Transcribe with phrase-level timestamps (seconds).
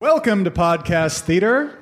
[0.00, 1.76] Welcome to Podcast Theater.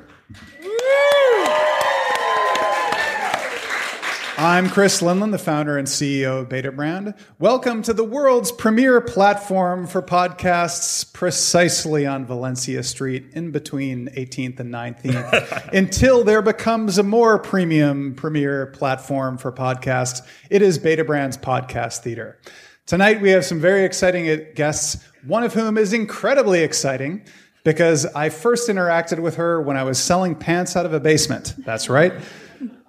[4.36, 7.16] I'm Chris Lindland, the founder and CEO of Betabrand.
[7.38, 14.58] Welcome to the world's premier platform for podcasts precisely on Valencia Street in between 18th
[14.58, 20.26] and 19th until there becomes a more premium premier platform for podcasts.
[20.50, 22.40] It is Betabrand's Podcast Theater.
[22.84, 27.22] Tonight we have some very exciting guests, one of whom is incredibly exciting
[27.64, 31.54] because I first interacted with her when I was selling pants out of a basement.
[31.58, 32.12] That's right.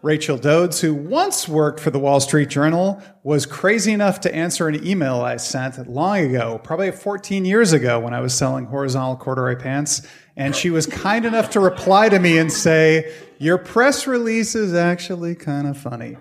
[0.01, 4.69] Rachel Dodes, who once worked for the Wall Street Journal, was crazy enough to answer
[4.69, 9.17] an email I sent long ago, probably 14 years ago when I was selling horizontal
[9.17, 10.07] corduroy pants.
[10.37, 14.73] And she was kind enough to reply to me and say, Your press release is
[14.73, 16.15] actually kind of funny.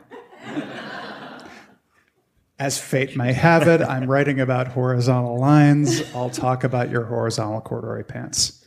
[2.61, 6.03] As fate may have it, I'm writing about horizontal lines.
[6.13, 8.65] I'll talk about your horizontal corduroy pants.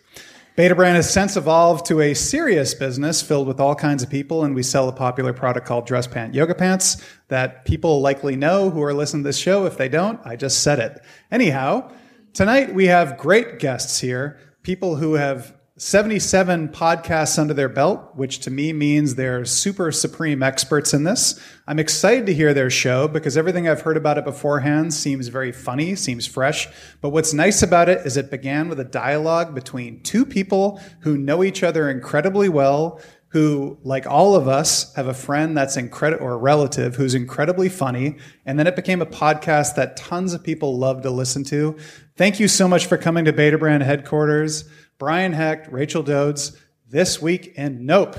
[0.57, 4.55] Betabrand has since evolved to a serious business filled with all kinds of people, and
[4.55, 8.81] we sell a popular product called Dress Pant Yoga Pants that people likely know who
[8.81, 9.65] are listening to this show.
[9.65, 11.01] If they don't, I just said it.
[11.29, 11.91] Anyhow,
[12.33, 15.53] tonight we have great guests here, people who have
[15.83, 21.39] 77 podcasts under their belt, which to me means they're super supreme experts in this.
[21.65, 25.51] I'm excited to hear their show because everything I've heard about it beforehand seems very
[25.51, 26.67] funny, seems fresh.
[27.01, 31.17] But what's nice about it is it began with a dialogue between two people who
[31.17, 36.25] know each other incredibly well, who, like all of us, have a friend that's incredible
[36.25, 38.17] or a relative who's incredibly funny.
[38.45, 41.77] And then it became a podcast that tons of people love to listen to.
[42.17, 44.65] Thank you so much for coming to Betabrand headquarters.
[44.97, 48.17] Brian Hecht, Rachel Dodes, this week in Nope.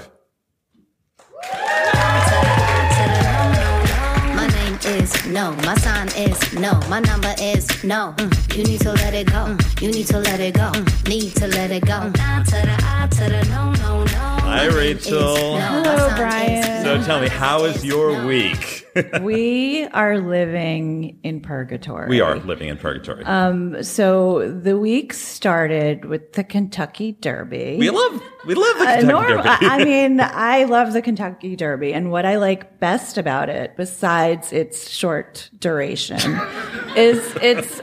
[4.84, 8.14] Is no, my sign is no, my number is no.
[8.18, 9.46] Mm, you need to let it go.
[9.46, 10.72] Mm, you need to let it go.
[10.72, 12.10] Mm, need to let it go.
[12.16, 14.31] I to the to the no, no, no.
[14.54, 15.56] Hi, Rachel.
[15.58, 16.84] Hello, Brian.
[16.84, 18.86] So tell me, how is your week?
[19.22, 22.08] we are living in purgatory.
[22.08, 23.24] we are living in purgatory.
[23.24, 27.76] Um, so the week started with the Kentucky Derby.
[27.78, 29.48] we love we love the Uh, Kentucky norm- Derby.
[29.48, 34.52] I mean, I love the Kentucky Derby, and what I like best about it, besides
[34.52, 36.18] its short duration,
[36.96, 37.80] is its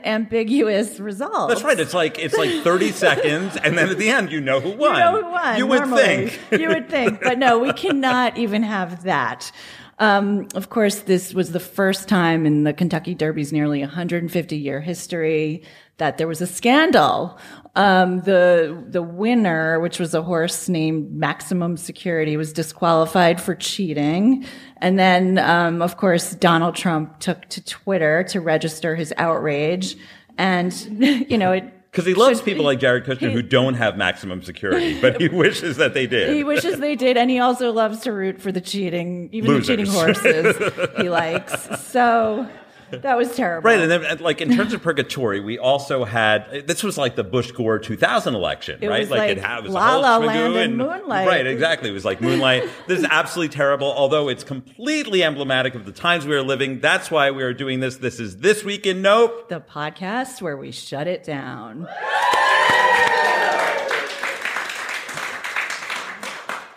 [0.00, 1.48] unambiguous result.
[1.48, 1.78] That's right.
[1.78, 4.94] It's like it's like thirty seconds, and then at the end, you know who won.
[4.96, 5.56] You know who won.
[5.58, 6.40] You would think.
[6.52, 9.50] you would think, but no, we cannot even have that.
[9.98, 14.80] Um, of course, this was the first time in the Kentucky Derby's nearly 150 year
[14.80, 15.62] history
[15.98, 17.38] that there was a scandal.
[17.74, 24.46] Um, the the winner, which was a horse named Maximum Security, was disqualified for cheating,
[24.78, 29.96] and then, um, of course, Donald Trump took to Twitter to register his outrage,
[30.36, 30.72] and
[31.30, 31.72] you know it.
[31.96, 35.28] Because he loves should- people like Jared Kushner who don't have maximum security, but he
[35.28, 36.36] wishes that they did.
[36.36, 39.66] He wishes they did, and he also loves to root for the cheating, even Losers.
[39.66, 41.80] the cheating horses he likes.
[41.80, 42.46] So
[42.90, 43.66] that was terrible.
[43.68, 47.16] Right, and then and, like in terms of purgatory, we also had this was like
[47.16, 49.02] the Bush Gore 2000 election, It right?
[49.02, 51.26] it like had- it was La whole La Land and Moonlight.
[51.26, 51.90] Right, exactly.
[51.90, 52.68] It was like Moonlight.
[52.86, 53.92] this is absolutely terrible.
[53.92, 56.80] Although it's completely emblematic of the times we are living.
[56.80, 57.96] That's why we are doing this.
[57.96, 59.48] This is this week in Nope.
[59.48, 61.88] The podcast where we shut it down.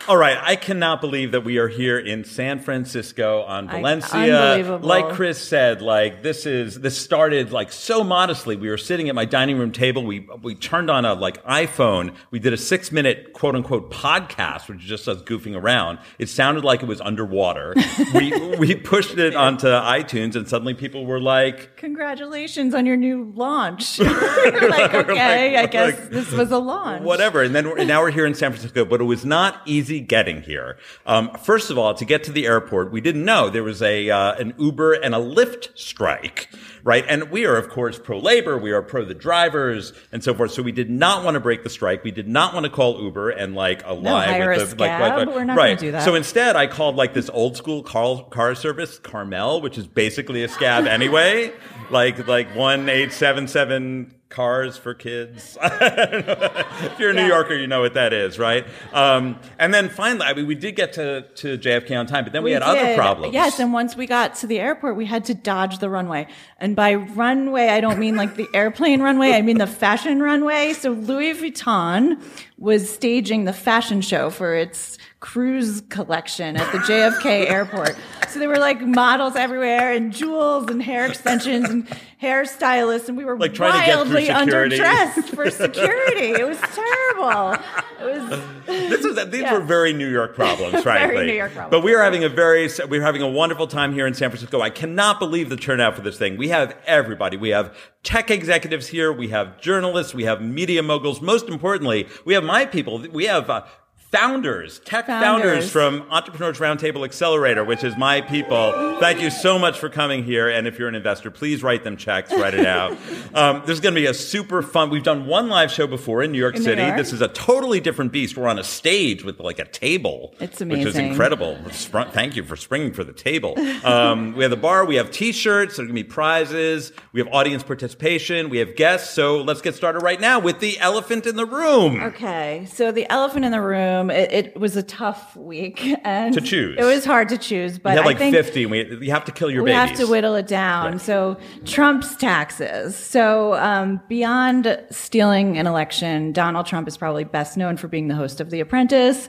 [0.10, 4.80] All right, I cannot believe that we are here in San Francisco on Valencia.
[4.82, 8.56] Like Chris said, like this is this started like so modestly.
[8.56, 10.04] We were sitting at my dining room table.
[10.04, 12.16] We we turned on a like iPhone.
[12.32, 16.00] We did a six minute quote unquote podcast, which is just us goofing around.
[16.18, 17.76] It sounded like it was underwater.
[18.16, 23.32] we we pushed it onto iTunes, and suddenly people were like, Congratulations on your new
[23.36, 24.00] launch.
[24.50, 27.04] Like, okay, I guess like, this was a launch.
[27.04, 27.44] whatever.
[27.44, 30.42] And then we're, now we're here in San Francisco, but it was not easy getting
[30.42, 30.78] here.
[31.06, 34.10] Um, first of all, to get to the airport, we didn't know there was a
[34.10, 36.50] uh, an Uber and a Lyft strike,
[36.84, 37.06] right?
[37.08, 38.58] And we are, of course, pro labor.
[38.58, 40.52] We are pro the drivers and so forth.
[40.52, 42.04] So we did not want to break the strike.
[42.04, 44.90] We did not want to call Uber and like ally hire with a the like,
[44.98, 45.28] scab.
[45.28, 45.78] like- We're not right.
[45.80, 46.04] do that.
[46.06, 50.44] So instead, I called like this old school car, car service, Carmel, which is basically
[50.44, 51.54] a scab anyway,
[51.92, 55.58] like like one eight seven seven cars for kids.
[55.64, 57.28] if you're a New Yeah.
[57.30, 58.64] Yorker, you know what that is, right?
[58.94, 62.34] Um, and then finally, I mean, we did get to, to JFK on time, but
[62.34, 63.34] then we, had other problems.
[63.34, 66.28] Yes, and once we got to the airport, we had to dodge the runway.
[66.60, 70.74] And by runway, I don't mean like the airplane runway, I mean the fashion runway.
[70.74, 72.22] So Louis Vuitton
[72.60, 77.96] was staging the fashion show for its cruise collection at the JFK airport.
[78.30, 81.86] So there were like models everywhere and jewels and hair extensions and
[82.22, 86.32] hairstylists, and we were Like trying to wildly underdressed for security.
[86.40, 87.52] it was terrible.
[88.00, 89.54] It was This is these Yeah.
[89.54, 91.26] were very New York problems, Very frankly.
[91.26, 91.72] New York problems.
[91.72, 94.62] But we are having a very we're having a wonderful time here in San Francisco.
[94.62, 96.38] I cannot believe the turnout for this thing.
[96.38, 97.36] We have everybody.
[97.36, 99.12] We have tech executives here.
[99.12, 100.14] We have journalists.
[100.14, 101.22] We have media moguls.
[101.22, 103.00] Most importantly, we have my people.
[103.12, 103.50] We have.
[103.50, 103.64] Uh,
[104.12, 105.70] Founders, tech founders.
[105.70, 105.72] Founders.
[105.72, 108.98] from Entrepreneurs Roundtable Accelerator, which is my people.
[109.00, 110.50] Thank you so much for coming here.
[110.50, 112.98] And if you're an investor, please write them checks, write it out.
[113.32, 114.90] Um, there's going to be a super fun.
[114.90, 116.82] We've done one live show before in New York In New City.
[116.82, 116.98] York.
[116.98, 118.36] This is a totally different beast.
[118.36, 120.34] We're on a stage with like a table.
[120.40, 120.86] It's amazing.
[120.86, 121.56] Which is incredible.
[121.70, 123.54] Thank you for springing for the table.
[123.86, 124.84] Um, we have the bar.
[124.84, 125.78] We have T-shirts.
[125.78, 126.92] There's going to be prizes.
[127.14, 128.50] We have audience participation.
[128.50, 129.14] We have guests.
[129.14, 132.02] So let's get started right now with the elephant in the room.
[132.02, 133.99] Okay, so the elephant in the room.
[134.10, 136.78] It, it was a tough week, and To choose.
[136.80, 138.64] It was hard to choose, but We have I like think 50.
[138.64, 139.90] And we, you have to kill your we babies.
[139.90, 140.94] have to whittle it down.
[140.94, 141.02] Right.
[141.02, 142.96] So Trump's taxes.
[142.96, 148.16] So um, beyond stealing an election, Donald Trump is probably best known for being the
[148.16, 149.28] host of The Apprentice.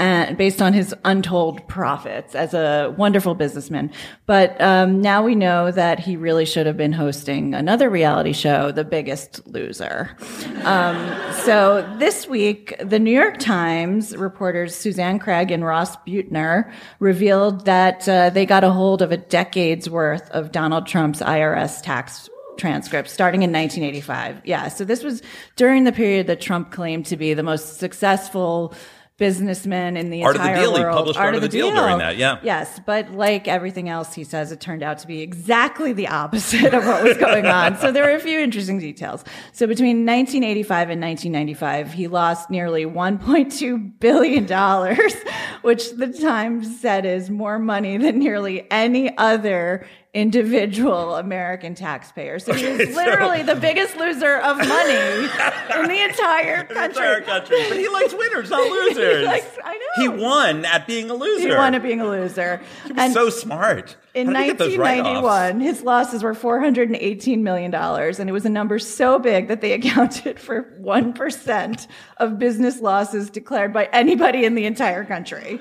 [0.00, 3.92] And based on his untold profits as a wonderful businessman.
[4.24, 8.72] But um, now we know that he really should have been hosting another reality show,
[8.72, 10.16] The Biggest Loser.
[10.64, 10.96] Um,
[11.44, 18.08] so this week, the New York Times reporters Suzanne Craig and Russ Buettner revealed that
[18.08, 23.12] uh, they got a hold of a decade's worth of Donald Trump's IRS tax transcripts
[23.12, 24.40] starting in 1985.
[24.44, 25.20] Yeah, so this was
[25.56, 28.74] during the period that Trump claimed to be the most successful
[29.20, 30.76] businessman in the Art of the entire Deal.
[30.76, 30.96] He world.
[30.96, 32.38] published Art of the Deal during that, yeah.
[32.42, 36.72] Yes, but like everything else, he says it turned out to be exactly the opposite
[36.72, 37.76] of what was going on.
[37.78, 39.22] so there were a few interesting details.
[39.52, 45.14] So between 1985 and 1995, he lost nearly 1.2 billion dollars,
[45.62, 52.38] which the Times said is more money than nearly any other individual American taxpayer.
[52.40, 54.94] So Okay, so- literally the biggest loser of money
[55.78, 57.02] in the entire The country.
[57.04, 57.56] entire country.
[57.68, 59.24] But he likes winners, not losers.
[59.24, 60.02] likes- I know.
[60.02, 61.48] He won at being a loser.
[61.48, 62.60] He won at being a loser.
[62.86, 63.96] He was so smart.
[64.12, 65.22] In How did he get those write-offs?
[65.22, 69.72] 1991, his losses were $418 million, and it was a number so big that they
[69.74, 71.86] accounted for 1%
[72.16, 75.60] of business losses declared by anybody in the entire country.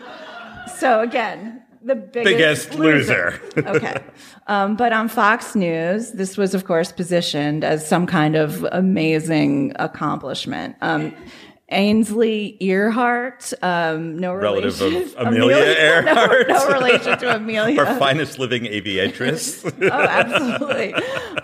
[0.78, 3.42] So, again, the biggest, Biggest loser.
[3.58, 4.04] okay.
[4.48, 9.74] Um, but on Fox News, this was, of course, positioned as some kind of amazing
[9.78, 10.76] accomplishment.
[10.82, 11.16] Um,
[11.72, 15.18] Ainsley Earhardt, um, no Relative relation.
[15.20, 16.48] of Amelia Earhart.
[16.50, 17.80] No, no relation to Amelia.
[17.80, 19.72] Our finest living aviatrix.
[19.82, 20.94] Oh, absolutely.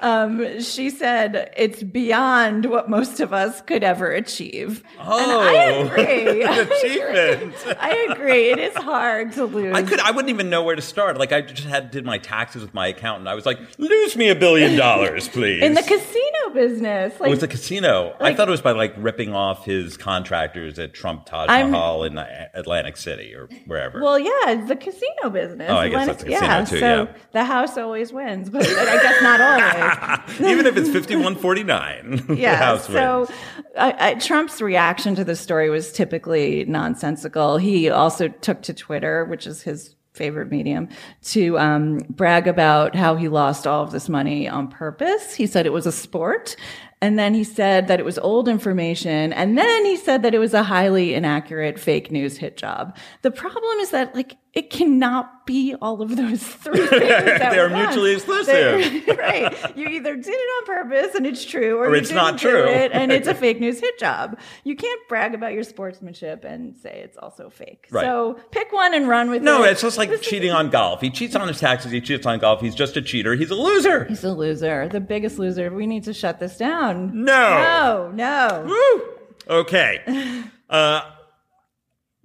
[0.01, 4.83] Um, she said it's beyond what most of us could ever achieve.
[4.99, 6.41] Oh, and I agree.
[6.43, 6.77] an I agree.
[6.77, 7.55] achievement.
[7.79, 8.49] I agree.
[8.51, 9.75] It is hard to lose.
[9.75, 9.99] I could.
[9.99, 11.17] I wouldn't even know where to start.
[11.17, 13.27] Like I just had did my taxes with my accountant.
[13.27, 17.13] I was like, "Lose me a billion dollars, please." in the casino business.
[17.15, 18.15] it was the casino.
[18.19, 22.03] I thought it was by like ripping off his contractors at Trump Taj I'm- Mahal
[22.05, 24.01] in uh, Atlantic City or wherever.
[24.01, 25.69] well, yeah, it's the casino business.
[25.69, 27.17] Oh, I guess Atlantic- that's a casino yeah, too, So yeah.
[27.33, 30.39] the house always wins, but I guess not always.
[30.51, 32.55] even if it's fifty-one forty-nine, the Yeah.
[32.55, 33.31] House So wins.
[33.77, 37.57] I, I, Trump's reaction to the story was typically nonsensical.
[37.57, 40.87] He also took to Twitter, which is his favorite medium,
[41.21, 45.33] to um, brag about how he lost all of this money on purpose.
[45.35, 46.55] He said it was a sport.
[47.05, 49.31] And then he said that it was old information.
[49.31, 52.97] And then he said that it was a highly inaccurate fake news hit job.
[53.21, 57.01] The problem is that, like, it cannot be all of those three things.
[57.01, 59.05] They're mutually exclusive.
[59.05, 59.77] They're- right.
[59.77, 62.41] You either did it on purpose and it's true, or, Or you it's not didn't
[62.55, 62.71] do true.
[62.71, 64.39] it and it's a fake news hit job.
[64.63, 67.87] You can't brag about your sportsmanship and say it's also fake.
[67.91, 68.05] Right.
[68.05, 69.59] So pick one and run with No, it.
[69.59, 71.01] No, it's just like cheating on golf.
[71.01, 71.91] He cheats on his taxes.
[71.91, 72.61] He cheats on golf.
[72.61, 73.35] He's just a cheater.
[73.35, 74.05] He's a loser.
[74.05, 75.69] He's a loser, the biggest loser.
[75.71, 77.11] We need to shut this down.
[77.25, 77.35] No.
[77.65, 78.65] No, no.
[78.67, 79.53] Woo!
[79.57, 80.43] Okay.
[80.69, 81.01] Uh,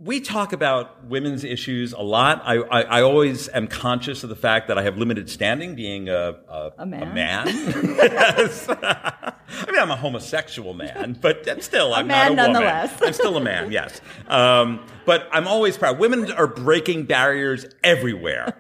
[0.03, 2.41] we talk about women's issues a lot.
[2.47, 6.09] I, I, I always am conscious of the fact that I have limited standing being
[6.09, 7.13] a, a, A man?
[7.15, 7.47] man.
[7.47, 8.67] Yes.
[8.71, 9.33] I
[9.67, 12.63] mean, I'm a homosexual man, but still, I'm man not a woman.
[12.63, 13.03] nonetheless.
[13.03, 14.01] I'm still a man, yes.
[14.27, 15.99] Um, but I'm always proud.
[15.99, 18.57] Women are breaking barriers everywhere.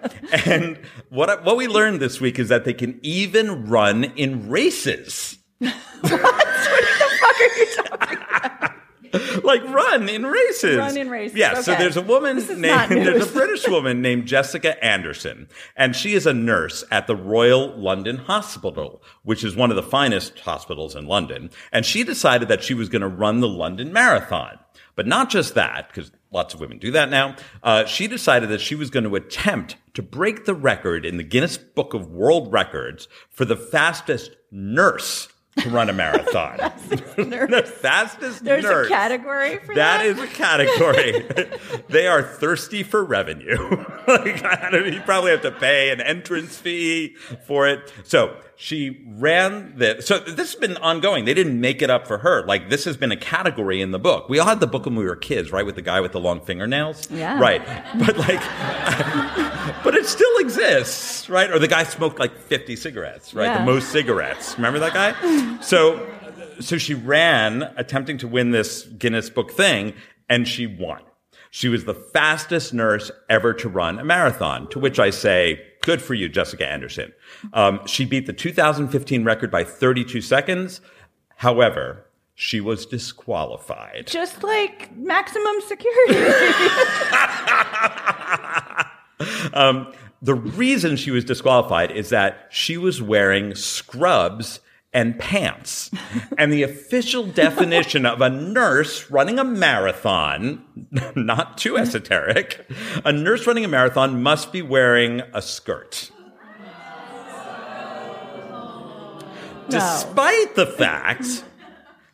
[0.46, 0.78] and
[1.08, 5.38] what, I, what we learned this week is that they can even run in races.
[9.44, 10.76] like run in races.
[10.76, 11.64] Run in races, Yes.
[11.64, 16.26] So there's a woman named there's a British woman named Jessica Anderson, and she is
[16.26, 21.06] a nurse at the Royal London Hospital, which is one of the finest hospitals in
[21.06, 21.50] London.
[21.72, 24.58] And she decided that she was going to run the London Marathon.
[24.96, 27.36] But not just that, because lots of women do that now.
[27.62, 31.24] Uh, she decided that she was going to attempt to break the record in the
[31.24, 35.28] Guinness Book of World Records for the fastest nurse
[35.62, 36.58] to run a marathon.
[36.88, 38.86] the fastest There's nurse.
[38.86, 39.98] a category for that.
[39.98, 41.26] That is a category.
[41.88, 43.58] they are thirsty for revenue.
[44.06, 47.92] like, I don't, you probably have to pay an entrance fee for it.
[48.04, 50.02] So she ran the.
[50.02, 51.24] So this has been ongoing.
[51.24, 52.44] They didn't make it up for her.
[52.46, 54.28] Like this has been a category in the book.
[54.28, 55.64] We all had the book when we were kids, right?
[55.64, 57.10] With the guy with the long fingernails.
[57.10, 57.38] Yeah.
[57.40, 57.62] Right.
[57.98, 58.40] But like,
[59.84, 61.50] but it still exists, right?
[61.50, 63.44] Or the guy smoked like 50 cigarettes, right?
[63.44, 63.58] Yeah.
[63.58, 64.54] The most cigarettes.
[64.56, 65.60] Remember that guy?
[65.60, 66.06] So,
[66.60, 69.94] so she ran attempting to win this Guinness Book thing
[70.28, 71.02] and she won.
[71.50, 76.00] She was the fastest nurse ever to run a marathon, to which I say, good
[76.00, 77.12] for you, Jessica Anderson.
[77.52, 80.80] Um, she beat the 2015 record by 32 seconds.
[81.36, 84.06] However, she was disqualified.
[84.06, 86.14] Just like maximum security.
[89.52, 94.60] Um, the reason she was disqualified is that she was wearing scrubs
[94.92, 95.90] and pants.
[96.36, 100.64] And the official definition of a nurse running a marathon,
[101.16, 102.66] not too esoteric,
[103.04, 106.10] a nurse running a marathon must be wearing a skirt.
[109.68, 111.44] Despite the fact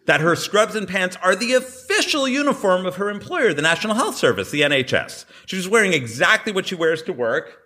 [0.07, 4.17] that her scrubs and pants are the official uniform of her employer, the National Health
[4.17, 5.25] Service, the NHS.
[5.47, 7.59] She was wearing exactly what she wears to work.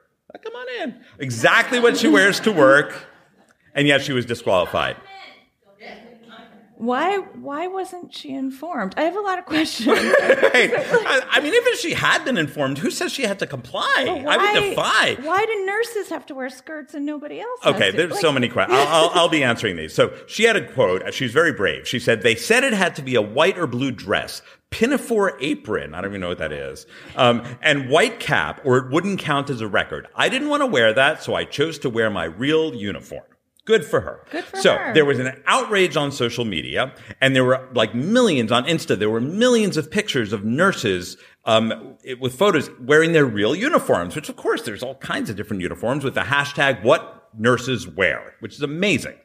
[0.43, 1.01] Come on in.
[1.19, 3.07] Exactly what she wears to work,
[3.75, 4.97] and yet she was disqualified.
[6.81, 7.19] Why?
[7.19, 8.95] Why wasn't she informed?
[8.97, 9.91] I have a lot of questions.
[9.93, 14.25] I, I mean, even if she had been informed, who says she had to comply?
[14.27, 15.17] I would defy.
[15.23, 17.61] Why do nurses have to wear skirts and nobody else?
[17.63, 18.79] has Okay, there's Like, so many questions.
[18.81, 19.95] I'll, I'll, I'll be answering these.
[19.95, 21.13] So she had a quote.
[21.13, 21.87] She was very brave.
[21.87, 25.95] She said, They said it had to be a white or blue dress, pinafore apron.
[25.95, 26.87] I don't even know what that is.
[27.15, 30.09] Um, and white cap, or it wouldn't count as a record.
[30.15, 33.25] I didn't want to wear that, so I chose to wear my real uniform.
[33.67, 34.25] Good for her.
[34.33, 34.95] Good for so her.
[34.95, 38.99] there was an outrage on social media, and there were like millions on Insta.
[38.99, 44.17] There were millions of pictures of nurses um, it- with photos wearing their real uniforms.
[44.17, 48.35] Which, of course, there's all kinds of different uniforms with the hashtag "What Nurses Wear,"
[48.41, 49.17] which is amazing.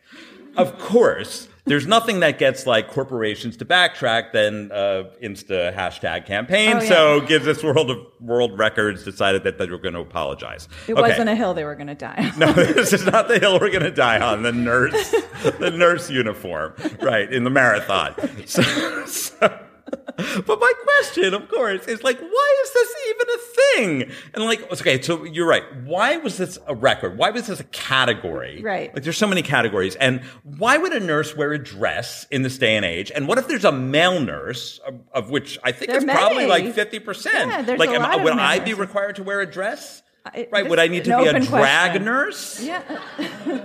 [0.58, 6.78] Of course, there's nothing that gets like corporations to backtrack than uh, Insta hashtag campaign.
[6.78, 6.88] Oh, yeah.
[6.90, 10.68] So Guinness World of World Records decided that they were going to apologize.
[10.88, 11.02] It Okay.
[11.02, 12.32] wasn't a hill they were going to die.
[12.34, 12.40] on.
[12.40, 14.44] No, this is not the hill we're going to die on.
[14.44, 15.12] The nurse,
[15.60, 18.16] the nurse uniform, right in the marathon.
[18.46, 18.62] So,
[19.06, 24.16] so- but my question, of course, is like, why is this even a thing?
[24.34, 25.64] And like, okay, so you're right.
[25.84, 27.18] Why was this a record?
[27.18, 28.62] Why was this a category?
[28.64, 28.94] Right.
[28.94, 32.58] Like, there's so many categories, and why would a nurse wear a dress in this
[32.58, 33.12] day and age?
[33.14, 36.46] And what if there's a male nurse, of, of which I think There it's probably
[36.46, 37.52] like fifty percent?
[37.52, 40.02] Yeah, there's like, a am- lot would I be required to wear a dress?
[40.26, 40.68] I- Right?
[40.68, 41.46] Would I need to be a drag
[41.92, 42.06] question.
[42.06, 42.64] nurse?
[42.64, 42.82] Yeah.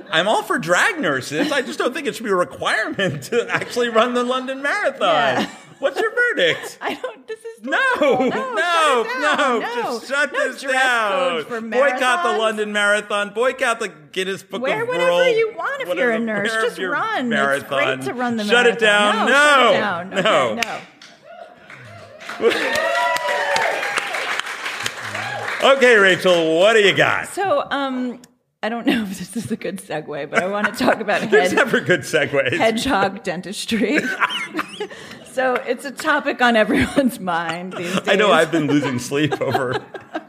[0.11, 1.51] I'm all for drag nurses.
[1.53, 5.01] I just don't think it should be a requirement to actually run the London Marathon.
[5.01, 5.51] Yeah.
[5.81, 6.79] What's your verdict?
[6.83, 7.27] I don't.
[7.27, 9.61] This is No, no, no, no, down.
[9.63, 11.43] just shut no this down.
[11.71, 12.39] boycott the.
[12.39, 13.31] London Marathon.
[13.35, 15.01] Boycott the Guinness Book Wear of World.
[15.01, 16.53] Wear whatever you want if you're a nurse.
[16.53, 17.29] Just run.
[17.29, 17.99] Marathon.
[17.99, 18.77] It's great to run the shut marathon.
[18.77, 19.27] it down.
[19.27, 20.57] No, No, shut it down.
[20.57, 22.47] no.
[22.47, 22.81] Okay, no.
[25.63, 27.29] Okay, Rachel, what do you got?
[27.29, 28.23] So, um,
[28.63, 31.31] I don't know if this is a good segue, but I want to talk about
[31.31, 32.57] There's head, never good segues.
[32.57, 33.99] hedgehog dentistry.
[35.33, 38.09] so it's a topic on everyone's mind these days.
[38.09, 39.83] I know I've been losing sleep over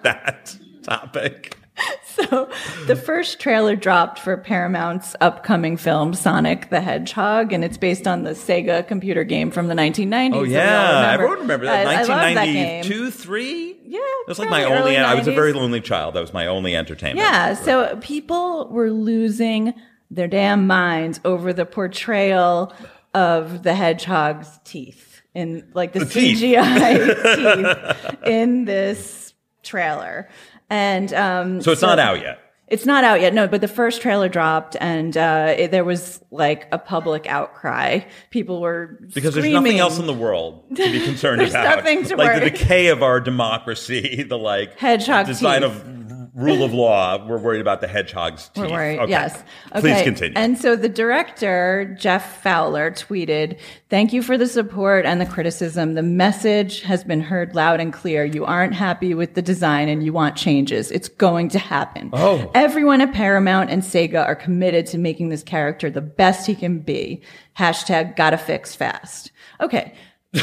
[0.04, 1.58] that topic.
[2.06, 2.50] So
[2.86, 8.24] the first trailer dropped for Paramount's upcoming film Sonic the Hedgehog, and it's based on
[8.24, 10.34] the Sega computer game from the 1990s.
[10.34, 11.24] Oh that we all yeah, remember.
[11.24, 11.88] everyone remember that.
[11.88, 13.80] I, I that 1992, three.
[13.86, 14.78] Yeah, that was like my only.
[14.78, 16.14] early I was a very lonely child.
[16.14, 17.20] That was my only entertainment.
[17.20, 19.74] Yeah, so people were losing
[20.12, 22.74] their damn minds over the portrayal
[23.14, 26.06] of the hedgehog's teeth in like the, The.
[26.06, 30.30] CGI teeth in this trailer.
[30.70, 32.40] And um, So it's not out yet.
[32.68, 33.50] It's not out yet, no.
[33.50, 38.00] But the first trailer dropped, and uh, it, there was like a public outcry.
[38.30, 41.80] People were Because there's nothing else in the world to be concerned There's about.
[41.80, 45.70] nothing to like the decay of our democracy, the like Hedgehog design teeth.
[45.72, 46.01] of
[46.34, 47.26] rule of law.
[47.26, 48.64] We're worried about the hedgehog's teeth.
[48.64, 49.00] We're worried.
[49.00, 49.12] Okay.
[49.12, 49.44] Yes.
[49.72, 49.82] Okay.
[49.82, 50.38] Please continue.
[50.38, 53.60] And so the director, Jeff Fowler, tweeted,
[53.90, 55.96] Thank you for the support and the criticism.
[55.96, 58.24] The message has been heard loud and clear.
[58.24, 60.92] You aren't happy with the design and you want changes.
[60.92, 62.10] It's going to happen.
[62.14, 62.50] Oh.
[62.56, 66.80] Everyone at Paramount and Sega are committed to making this character the best he can
[66.80, 67.22] be.
[67.58, 69.32] Hashtag gotta fix fast.
[69.60, 69.94] Okay.
[70.34, 70.40] On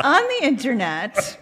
[0.00, 1.38] the internet,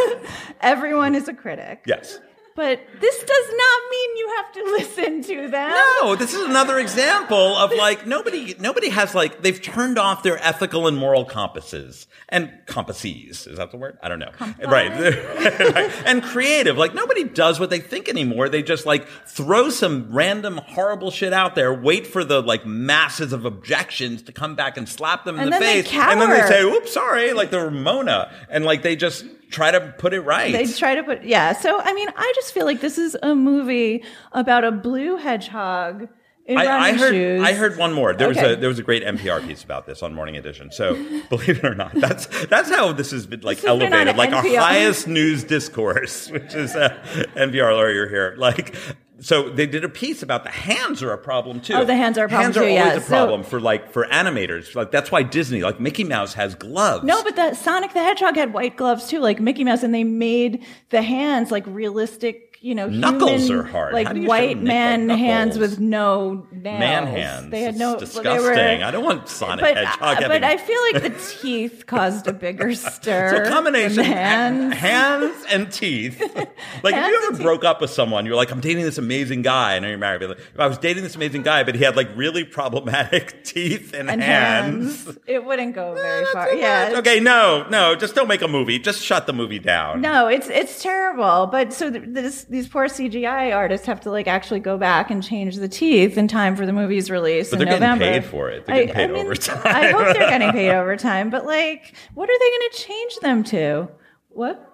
[0.60, 1.82] everyone is a critic.
[1.86, 2.20] Yes.
[2.58, 5.70] But this does not mean you have to listen to them.
[5.70, 10.44] No, this is another example of like nobody nobody has like they've turned off their
[10.44, 13.96] ethical and moral compasses and compasses is that the word?
[14.02, 14.32] I don't know.
[14.66, 14.90] Right.
[16.04, 18.48] and creative like nobody does what they think anymore.
[18.48, 23.32] They just like throw some random horrible shit out there, wait for the like masses
[23.32, 26.44] of objections to come back and slap them in And the face, and then they
[26.48, 30.52] say, "Oops, sorry," like the Ramona, and like they just try to put it right.
[30.52, 31.52] They try to put, yeah.
[31.52, 36.08] So, I mean, I just feel like this is a movie about a blue hedgehog
[36.48, 37.12] in I, I heard.
[37.12, 37.42] shoes.
[37.42, 38.14] I heard one more.
[38.14, 40.72] There was a there was a great NPR piece about this on Morning Edition.
[40.72, 40.94] So
[41.28, 44.08] believe it or not, that's that's how this has been like This has been on
[44.08, 46.88] elevated, like our highest news discourse, which is uh,
[47.36, 48.34] NPR lawyer here.
[48.38, 48.74] Like,
[49.20, 51.74] so they did a piece about the hands are a problem too.
[51.74, 52.94] Oh, the hands are a problem Hands too, are always yeah.
[52.94, 54.74] a So- problem for like for animators.
[54.74, 57.04] Like that's why Disney, like Mickey Mouse, has gloves.
[57.04, 60.04] No, but the Sonic the Hedgehog had white gloves too, like Mickey Mouse, and they
[60.04, 63.92] made the hands like realistic, you know, Knuckles human, are hard.
[63.94, 66.78] like How do you white man hands with no nails.
[66.80, 67.50] man hands.
[67.50, 67.92] They had no.
[67.94, 68.80] It's they disgusting.
[68.80, 71.84] were- I don't want Sonic but, Hedgehog uh, having but I feel like the teeth
[71.86, 73.30] caused a bigger stir.
[73.30, 74.74] So a combination hands.
[74.74, 75.44] hands.
[75.50, 76.20] and teeth.
[76.82, 79.74] Like if you ever broke up with someone, you're like, I'm dating this amazing guy,
[79.74, 80.22] and then you're married.
[80.28, 83.94] Like, if I was dating this amazing guy, but he had like really problematic teeth
[83.94, 85.04] and, and hands.
[85.04, 85.18] hands.
[85.26, 86.52] It wouldn't go very Not far.
[86.54, 86.94] Yeah.
[86.98, 88.78] Okay, no, no, just don't make a movie.
[88.78, 90.00] Just shut the movie down.
[90.00, 91.46] No, it's it's terrible.
[91.46, 95.22] But so th- this, these poor CGI artists have to like actually go back and
[95.22, 98.50] change the teeth in time for the movie's release But in they're getting paid for
[98.50, 98.66] it.
[98.66, 99.60] They're getting paid overtime.
[99.64, 101.30] I hope they're getting paid overtime.
[101.30, 103.88] But like, what are they going to change them to?
[104.30, 104.67] What?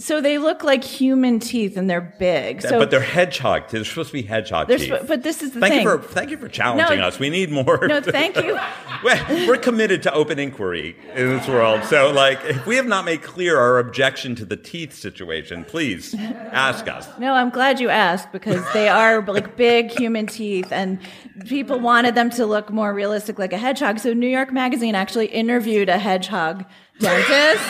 [0.00, 2.62] So they look like human teeth and they're big.
[2.62, 3.68] So but they're hedgehog.
[3.68, 4.86] They're supposed to be hedgehog teeth.
[4.88, 5.82] sp- but this is the thank thing.
[5.82, 7.18] you for thank you for challenging No, us.
[7.18, 7.86] We need more.
[7.86, 8.58] no, thank you.
[9.04, 11.84] We're we're committed to open inquiry in this world.
[11.84, 16.14] So, like, if we have not made clear our objection to the teeth situation, please
[16.52, 17.08] ask us.
[17.18, 20.98] No, I'm glad you asked because they are like big human teeth and
[21.46, 23.98] people wanted them to look more realistic like a hedgehog.
[23.98, 26.66] So New York Magazine actually interviewed a hedgehog
[26.98, 27.64] dentist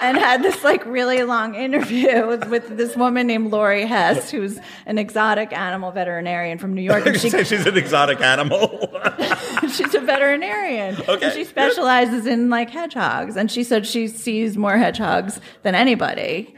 [0.00, 4.58] and had this like really long interview with, with this woman named Laurie Hess, who's
[4.86, 7.06] an exotic animal veterinarian from New York.
[7.06, 8.90] And she, she's an exotic animal.
[9.72, 10.96] she's a veterinarian.
[11.08, 13.36] Okay, And she specializes in like hedgehogs.
[13.36, 16.54] And she said she sees more hedgehogs than anybody.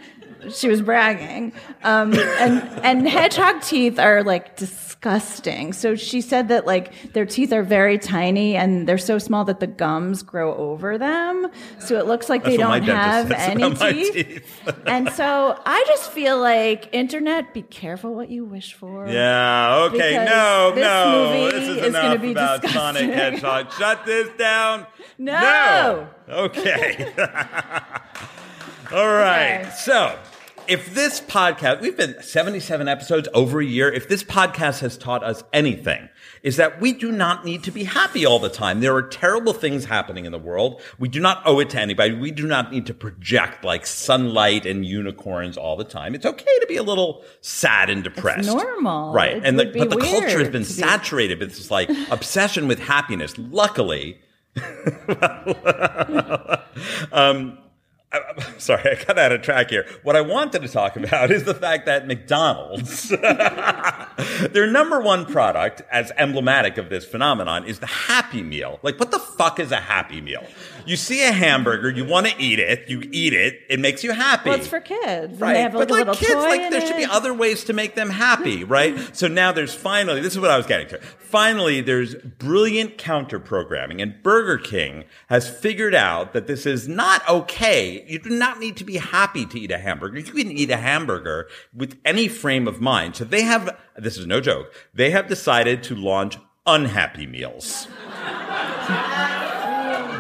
[0.53, 1.53] She was bragging.
[1.83, 5.73] Um, and, and hedgehog teeth are like disgusting.
[5.73, 9.61] So she said that like their teeth are very tiny and they're so small that
[9.61, 11.49] the gums grow over them.
[11.79, 14.13] So it looks like they That's my don't have any teeth.
[14.13, 14.75] teeth.
[14.87, 19.07] and so I just feel like internet, be careful what you wish for.
[19.09, 21.33] yeah, okay, no, this no.
[21.33, 23.03] movie This is, is enough be about disgusting.
[23.09, 23.73] Sonic Hedgehog.
[23.79, 24.87] Shut this down.
[25.19, 26.09] No.
[26.29, 26.35] No.
[26.47, 27.13] Okay.
[28.91, 29.61] All right.
[29.67, 29.71] Okay.
[29.81, 30.19] So,
[30.69, 33.91] if this podcast, we've been 77 episodes over a year.
[33.91, 36.09] If this podcast has taught us anything,
[36.43, 38.81] is that we do not need to be happy all the time.
[38.81, 40.81] There are terrible things happening in the world.
[40.99, 42.15] We do not owe it to anybody.
[42.15, 46.15] We do not need to project like sunlight and unicorns all the time.
[46.15, 48.49] It's okay to be a little sad and depressed.
[48.49, 49.13] normal.
[49.13, 49.39] Right.
[49.39, 52.79] It and the, but the culture has been be- saturated with this like obsession with
[52.79, 53.37] happiness.
[53.39, 54.21] Luckily,
[57.13, 57.59] um,
[58.11, 59.87] I'm sorry, I got out of track here.
[60.03, 63.09] What I wanted to talk about is the fact that McDonald's,
[64.53, 68.79] their number one product, as emblematic of this phenomenon, is the Happy Meal.
[68.83, 70.45] Like, what the fuck is a Happy Meal?
[70.87, 74.13] You see a hamburger, you want to eat it, you eat it, it makes you
[74.13, 74.51] happy.
[74.51, 75.33] Well, it's for kids.
[75.33, 77.75] And Right, They have like but like kids, like there should be other ways to
[77.75, 78.95] make them happy, right?
[78.95, 79.13] Mm-hmm.
[79.13, 80.99] so now there's finally, this is what I was getting to.
[80.99, 87.29] Finally, there's brilliant counter programming, and Burger King has figured out that this is not
[87.29, 87.98] okay.
[88.07, 90.19] You do not need to be happy to eat a hamburger.
[90.19, 93.17] You can eat a hamburger with any frame of mind.
[93.17, 97.89] So they have, this is no joke, they have decided to launch unhappy meals.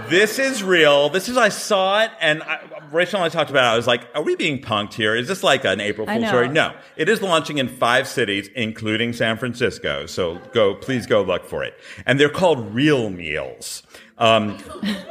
[0.08, 1.10] This is real.
[1.10, 2.60] This is I saw it, and I,
[2.90, 3.74] Rachel and I talked about it.
[3.74, 5.14] I was like, "Are we being punked here?
[5.14, 9.12] Is this like an April Fool's story?" No, it is launching in five cities, including
[9.12, 10.06] San Francisco.
[10.06, 11.74] So go, please go look for it.
[12.06, 13.82] And they're called Real Meals.
[14.18, 14.59] Um,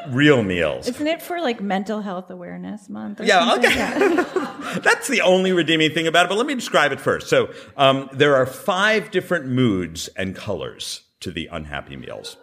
[0.10, 0.88] real Meals.
[0.88, 3.22] Isn't it for like mental health awareness month?
[3.22, 3.70] Or Yeah, something?
[3.72, 3.78] okay.
[3.78, 4.80] Yeah.
[4.84, 6.30] That's the only redeeming thing about it.
[6.30, 7.28] But let me describe it first.
[7.30, 12.36] So um, there are five different moods and colors to the unhappy meals.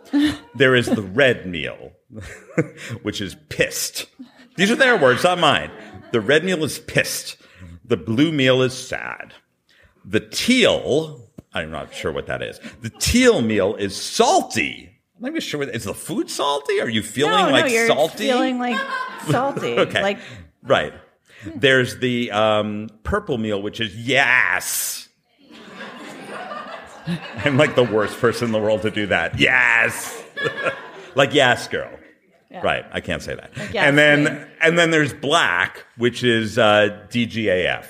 [0.54, 1.92] there is the red meal,
[3.02, 4.06] which is pissed.
[4.56, 5.70] These are their words, not mine.
[6.12, 7.36] The red meal is pissed.
[7.84, 9.34] The blue meal is sad.
[10.04, 12.58] The teal, I'm not sure what that is.
[12.80, 14.93] The teal meal is salty.
[15.24, 15.62] Not even sure.
[15.62, 16.82] Is the food salty?
[16.82, 18.26] Are you feeling no, like no, you're salty?
[18.26, 18.78] feeling like
[19.26, 19.78] salty.
[19.78, 20.02] okay.
[20.02, 20.18] Like
[20.62, 20.92] right.
[21.46, 25.08] There's the um, purple meal, which is yes.
[27.36, 29.40] I'm like the worst person in the world to do that.
[29.40, 30.22] Yes.
[31.14, 31.90] like yes, girl.
[32.62, 32.84] Right.
[32.92, 33.50] I can't say that.
[33.72, 34.46] yes, and then queen.
[34.60, 37.86] and then there's black, which is uh, DGAF.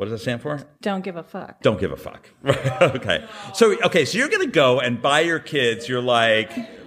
[0.00, 0.58] What does that stand for?
[0.80, 1.60] don't give a fuck.
[1.60, 2.26] Don't give a fuck.
[2.80, 3.22] okay.
[3.52, 5.90] So okay, so you're gonna go and buy your kids.
[5.90, 6.48] You're like,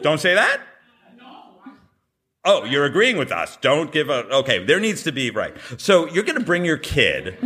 [0.00, 0.60] don't say that.
[2.44, 3.58] Oh, you're agreeing with us.
[3.62, 4.28] Don't give a.
[4.28, 5.56] Okay, there needs to be right.
[5.76, 7.36] So you're gonna bring your kid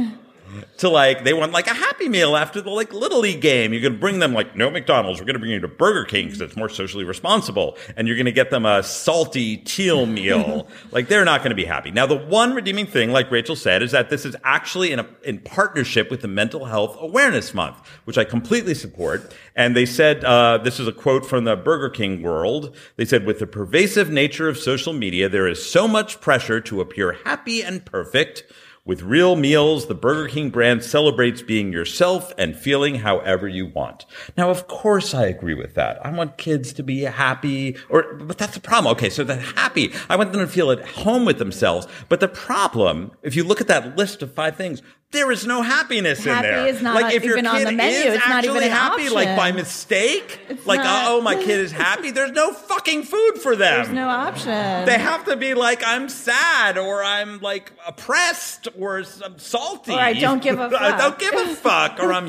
[0.80, 3.72] to like they want like a happy meal after the like little league game.
[3.72, 5.20] You're gonna bring them like no McDonald's.
[5.20, 8.32] We're gonna bring you to Burger King because it's more socially responsible, and you're gonna
[8.32, 10.68] get them a salty teal meal.
[10.90, 11.90] like they're not gonna be happy.
[11.90, 15.06] Now the one redeeming thing, like Rachel said, is that this is actually in a
[15.22, 19.34] in partnership with the Mental Health Awareness Month, which I completely support.
[19.54, 22.74] And they said uh, this is a quote from the Burger King world.
[22.96, 26.80] They said, "With the pervasive nature of social media, there is so much pressure to
[26.80, 28.44] appear happy and perfect."
[28.90, 34.04] With real meals, the Burger King brand celebrates being yourself and feeling however you want.
[34.36, 36.04] Now, of course, I agree with that.
[36.04, 38.90] I want kids to be happy, or, but that's the problem.
[38.90, 39.92] Okay, so they're happy.
[40.08, 41.86] I want them to feel at home with themselves.
[42.08, 45.62] But the problem, if you look at that list of five things, there is no
[45.62, 46.66] happiness in Happy there.
[46.68, 47.98] is not like if your even on kid the menu.
[47.98, 51.58] is It's not even actually happy, like by mistake, It's like not- oh my kid
[51.60, 52.12] is happy.
[52.12, 53.82] There's no fucking food for them.
[53.82, 54.86] There's no option.
[54.86, 59.92] They have to be like, I'm sad, or I'm like oppressed, or I'm salty.
[59.92, 62.28] Or I don't give a I don't give a fuck, or I'm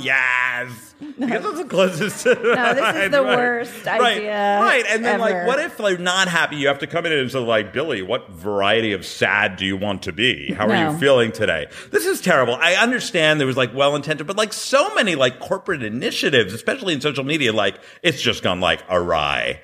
[1.01, 1.13] yes.
[1.19, 2.25] Because that's the closest.
[2.25, 6.57] No, this is the worst idea Right, and then like, what if they're not happy?
[6.57, 9.75] You have to come in and say, like, Billy, what variety of sad do you
[9.77, 10.53] want to be?
[10.53, 11.67] How are you feeling today?
[11.91, 12.55] This is terrible.
[12.55, 16.93] I understand there was like well intentioned, but like so many like corporate initiatives, especially
[16.93, 19.61] in social media, like it's just gone like awry.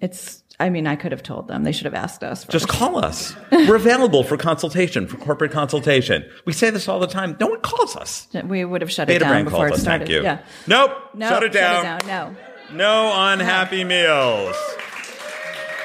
[0.00, 0.42] It's.
[0.58, 1.64] I mean, I could have told them.
[1.64, 2.44] They should have asked us.
[2.44, 2.52] First.
[2.52, 3.34] Just call us.
[3.52, 6.24] We're available for consultation, for corporate consultation.
[6.46, 7.36] We say this all the time.
[7.38, 8.26] No one calls us.
[8.44, 9.82] we would have shut it down Brand before it us.
[9.82, 10.08] started.
[10.08, 10.22] Thank you.
[10.22, 10.38] Yeah.
[10.66, 10.92] Nope.
[11.14, 11.28] No.
[11.28, 11.84] Shut it down.
[11.84, 12.36] Shut it down.
[12.70, 12.76] No.
[12.76, 14.56] No unhappy meals.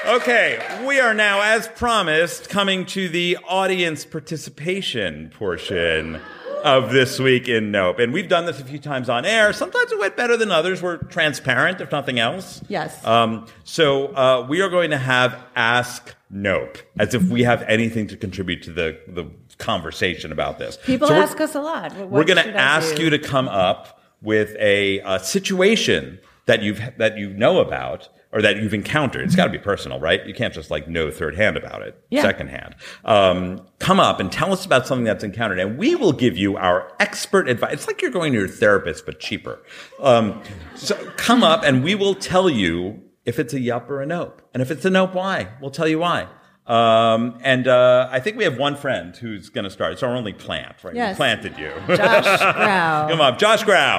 [0.04, 6.20] Okay, we are now, as promised, coming to the audience participation portion
[6.62, 7.98] of this week in Nope.
[7.98, 9.52] And we've done this a few times on air.
[9.52, 10.82] Sometimes it went better than others.
[10.82, 12.62] We're transparent, if nothing else.
[12.68, 13.04] Yes.
[13.04, 18.06] Um, so uh, we are going to have Ask Nope, as if we have anything
[18.08, 20.78] to contribute to the, the conversation about this.
[20.84, 21.94] People So ask us a lot.
[21.94, 26.80] What we're going to ask you to come up with a, uh situation that you've
[26.98, 29.22] that you know about or that you've encountered.
[29.22, 30.24] It's got to be personal, right?
[30.26, 32.22] You can't just like know third hand about it, Yeah.
[32.22, 32.74] second hand.
[33.04, 36.56] Um, come up and tell us about something that's encountered, and we will give you
[36.56, 37.72] our expert advice.
[37.74, 39.62] It's like you're going to your therapist, but cheaper.
[40.00, 40.42] Um,
[40.74, 44.42] so come up, and we will tell you if it's a yup or a nope,
[44.54, 45.48] and if it's a nope, why?
[45.60, 46.26] We'll tell you why.
[46.66, 49.92] Um, and uh, I think we have one friend who's going to start.
[49.92, 50.94] It's our only plant, right?
[50.94, 51.72] We planted you.
[51.96, 53.08] Josh Grau.
[53.10, 53.98] Come on, Josh Grau.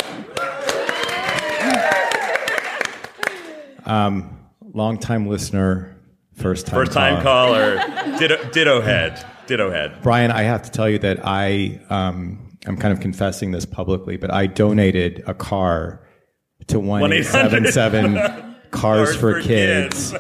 [3.86, 5.96] Long time listener,
[6.34, 7.76] first time First time caller.
[8.18, 9.24] Ditto, ditto head.
[9.46, 10.02] Ditto head.
[10.02, 14.18] Brian, I have to tell you that I um, I'm kind of confessing this publicly,
[14.18, 16.08] but I donated a car
[16.68, 18.16] to one eight seven seven
[18.72, 20.14] Cars for for Kids Kids.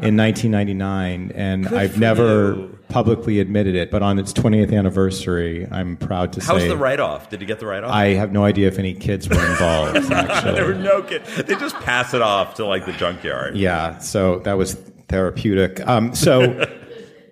[0.00, 3.90] in 1999, and I've never publicly admitted it.
[3.90, 7.30] But on its 20th anniversary, I'm proud to How was say the write off?
[7.30, 7.90] Did you get the write off?
[7.90, 9.94] I have no idea if any kids were involved.
[10.08, 11.34] there were no kids.
[11.36, 13.56] They just pass it off to like the junkyard.
[13.56, 14.74] Yeah, so that was
[15.08, 15.86] therapeutic.
[15.88, 16.66] Um, so,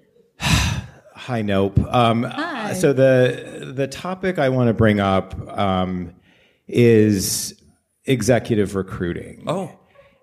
[0.41, 1.79] hi, Nope.
[1.93, 2.73] Um, Hi.
[2.73, 6.15] So the the topic I want to bring up um,
[6.67, 7.61] is
[8.07, 9.45] executive recruiting.
[9.47, 9.77] Oh.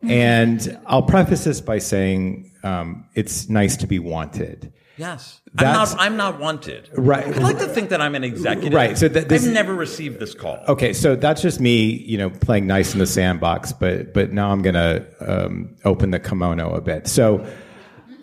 [0.03, 4.71] And I'll preface this by saying um, it's nice to be wanted.
[4.97, 5.41] Yes.
[5.57, 6.89] I'm not, I'm not wanted.
[6.93, 7.25] Right.
[7.27, 8.73] I'd like to think that I'm an executive.
[8.73, 10.59] Right, so that this- I've never received this call.
[10.67, 13.71] Okay, so that's just me, you know, playing nice in the sandbox.
[13.73, 17.07] But but now I'm going to um, open the kimono a bit.
[17.07, 17.45] So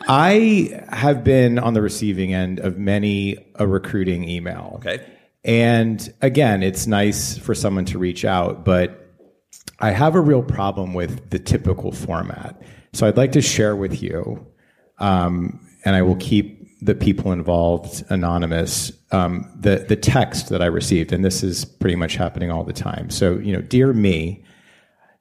[0.08, 4.74] I have been on the receiving end of many a recruiting email.
[4.76, 5.04] Okay.
[5.44, 9.00] And again, it's nice for someone to reach out, but
[9.78, 12.60] I have a real problem with the typical format.
[12.92, 14.46] So I'd like to share with you,
[14.98, 20.66] um, and I will keep the people involved anonymous, um, the, the text that I
[20.66, 21.12] received.
[21.12, 23.08] And this is pretty much happening all the time.
[23.08, 24.44] So, you know, dear me,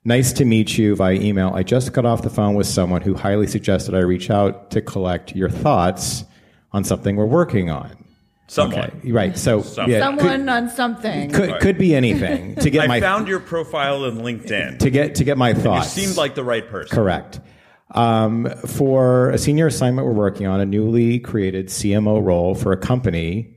[0.03, 1.51] nice to meet you via email.
[1.55, 4.81] I just got off the phone with someone who highly suggested I reach out to
[4.81, 6.25] collect your thoughts
[6.73, 7.95] on something we're working on.
[8.47, 8.91] Someone.
[8.99, 9.37] Okay, right.
[9.37, 11.31] So Some- yeah, Someone on something.
[11.31, 14.79] could, could could be anything to get I my found your profile in LinkedIn.
[14.79, 15.91] to get to get my you thoughts.
[15.93, 16.93] seemed like the right person.
[16.93, 17.39] Correct.
[17.93, 22.77] Um, for a senior assignment, we're working on a newly created CMO role for a
[22.77, 23.55] company,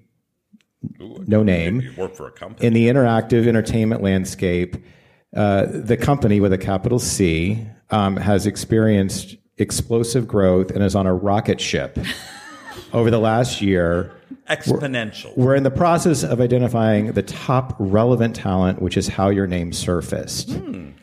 [1.01, 2.67] no name, You work for a company.
[2.67, 4.77] in the interactive entertainment landscape.
[5.35, 11.07] Uh, the company with a capital C um, has experienced explosive growth and is on
[11.07, 11.99] a rocket ship
[12.93, 14.13] over the last year.
[14.51, 15.37] Exponential.
[15.37, 19.73] We're in the process of identifying the top relevant talent, which is how your name
[19.73, 20.51] surfaced.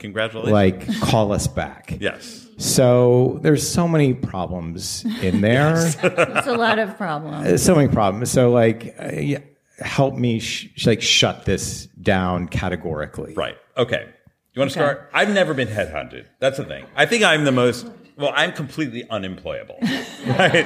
[0.04, 0.52] Congratulations.
[0.52, 1.98] Like, call us back.
[2.00, 2.42] yes.
[2.58, 5.74] So there's so many problems in there.
[6.04, 7.64] It's a lot of problems.
[7.64, 8.30] So many problems.
[8.30, 9.40] So like, uh, yeah,
[9.80, 13.34] help me sh- like shut this down categorically.
[13.34, 13.58] Right.
[13.76, 14.08] Okay.
[14.54, 15.10] You want to start?
[15.14, 16.26] I've never been headhunted.
[16.40, 16.86] That's the thing.
[16.96, 17.90] I think I'm the most.
[18.18, 19.80] Well, I'm completely unemployable.
[20.26, 20.64] Right.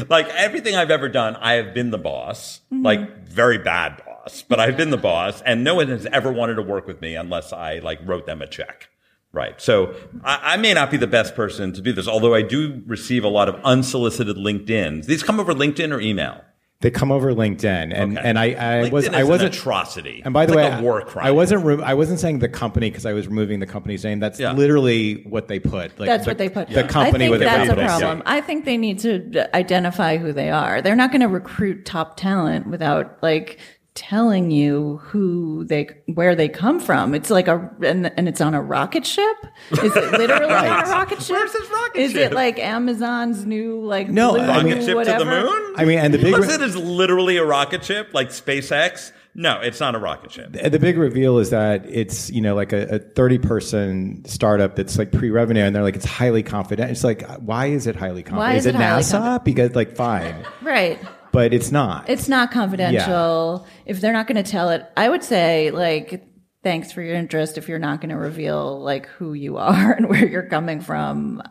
[0.08, 2.60] like everything I've ever done, I have been the boss.
[2.70, 6.54] Like very bad boss, but I've been the boss, and no one has ever wanted
[6.54, 8.88] to work with me unless I like wrote them a check.
[9.32, 9.60] Right.
[9.60, 12.82] So I, I may not be the best person to do this, although I do
[12.86, 15.06] receive a lot of unsolicited LinkedIn's.
[15.06, 16.42] These come over LinkedIn or email.
[16.80, 18.28] They come over LinkedIn, and Okay.
[18.28, 20.22] and I, I LinkedIn was is I wasn't atrocity.
[20.24, 21.26] And by the It's way, like a war crime.
[21.26, 24.20] I wasn't re- I wasn't saying the company because I was removing the company's name.
[24.20, 24.52] That's Yeah.
[24.52, 25.98] literally what they put.
[25.98, 26.68] Like That's the, what they put.
[26.70, 27.98] The company I think with a that's a capital C.
[28.00, 28.22] problem.
[28.26, 30.80] I think they need to identify who they are.
[30.80, 33.58] They're not going to recruit top talent without like
[33.98, 37.14] telling you who they where they come from.
[37.14, 39.36] It's like a and, and it's on a rocket ship.
[39.72, 41.30] Is it literally on a rocket ship?
[41.36, 42.30] Where's this rocket Is ship?
[42.32, 45.18] it like Amazon's new like No, blue I mean- rocket ship whatever?
[45.18, 45.74] to the moon?
[45.76, 49.12] I mean, and the big Unless re- it is literally a rocket ship like SpaceX.
[49.34, 50.52] No, it's not a rocket ship.
[50.52, 54.98] the big reveal is that it's you know like a, a 30 person startup that's
[54.98, 56.90] like pre-revenue and they're like it's highly confident.
[56.90, 59.94] it's like why is it highly confidential Why is it it nasa confident- because like
[59.94, 60.98] fine Right.
[61.32, 63.66] But it's not It's not confidential.
[63.86, 66.24] If they're not going to tell it, I would say like
[66.62, 67.56] thanks for your interest.
[67.58, 71.42] If you're not going to reveal like who you are and where you're coming from,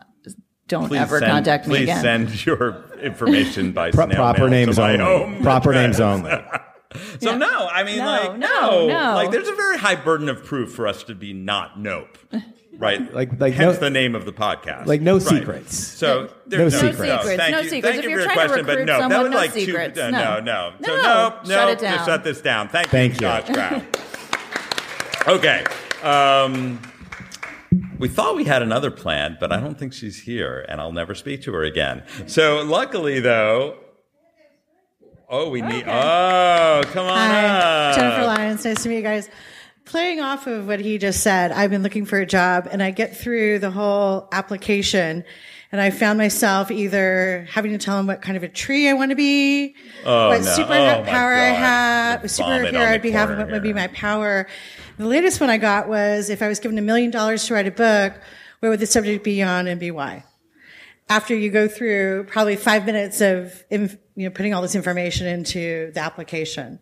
[0.66, 2.00] don't Please ever send, contact me please again.
[2.02, 5.98] send your information by Pro- proper mail names to my only home proper address.
[5.98, 6.30] names only
[7.20, 9.14] So no, I mean No, like no, no, no.
[9.14, 12.18] like there's a very high burden of proof for us to be not nope,
[12.78, 13.12] right?
[13.14, 15.22] Like- like hence no- the name of the podcast, like no Right.
[15.22, 15.76] secrets.
[15.76, 17.24] So there's No no, secrets.
[17.24, 17.68] No, thank no you.
[17.68, 17.94] secrets.
[17.96, 19.98] Thank If you for your question, but recruit no, that was no like secrets.
[19.98, 20.10] two.
[20.10, 20.38] No.
[20.38, 21.02] no, no, No, So no,
[21.44, 21.48] no.
[21.54, 22.06] shut it just down.
[22.06, 22.68] Shut this down.
[22.68, 23.20] Thank, Thank you.
[23.20, 23.86] Josh Brown.
[25.28, 25.64] okay.
[26.02, 26.80] Um,
[27.98, 31.14] we thought we had another plan, but I don't think she's here, and I'll never
[31.14, 32.02] speak to her again.
[32.26, 33.76] So luckily, though.
[35.30, 35.84] Oh, we need.
[35.86, 37.96] Oh, come on Hi, up.
[37.96, 38.64] Jennifer Lyons.
[38.64, 39.28] Nice to meet you guys.
[39.88, 42.90] Playing off of what he just said, I've been looking for a job and I
[42.90, 45.24] get through the whole application
[45.72, 48.92] and I found myself either having to tell him what kind of a tree I
[48.92, 49.74] want to be,
[50.04, 50.46] Oh, what no.
[50.46, 54.46] superpower Oh, I have, what superhero I'd be having, what would be my power.
[54.98, 57.66] The latest one I got was if I was given a million dollars to write
[57.66, 58.12] a book,
[58.60, 60.22] what would the subject be on and be why?
[61.08, 65.92] After you go through probably five minutes of, you know, putting all this information into
[65.92, 66.78] the application.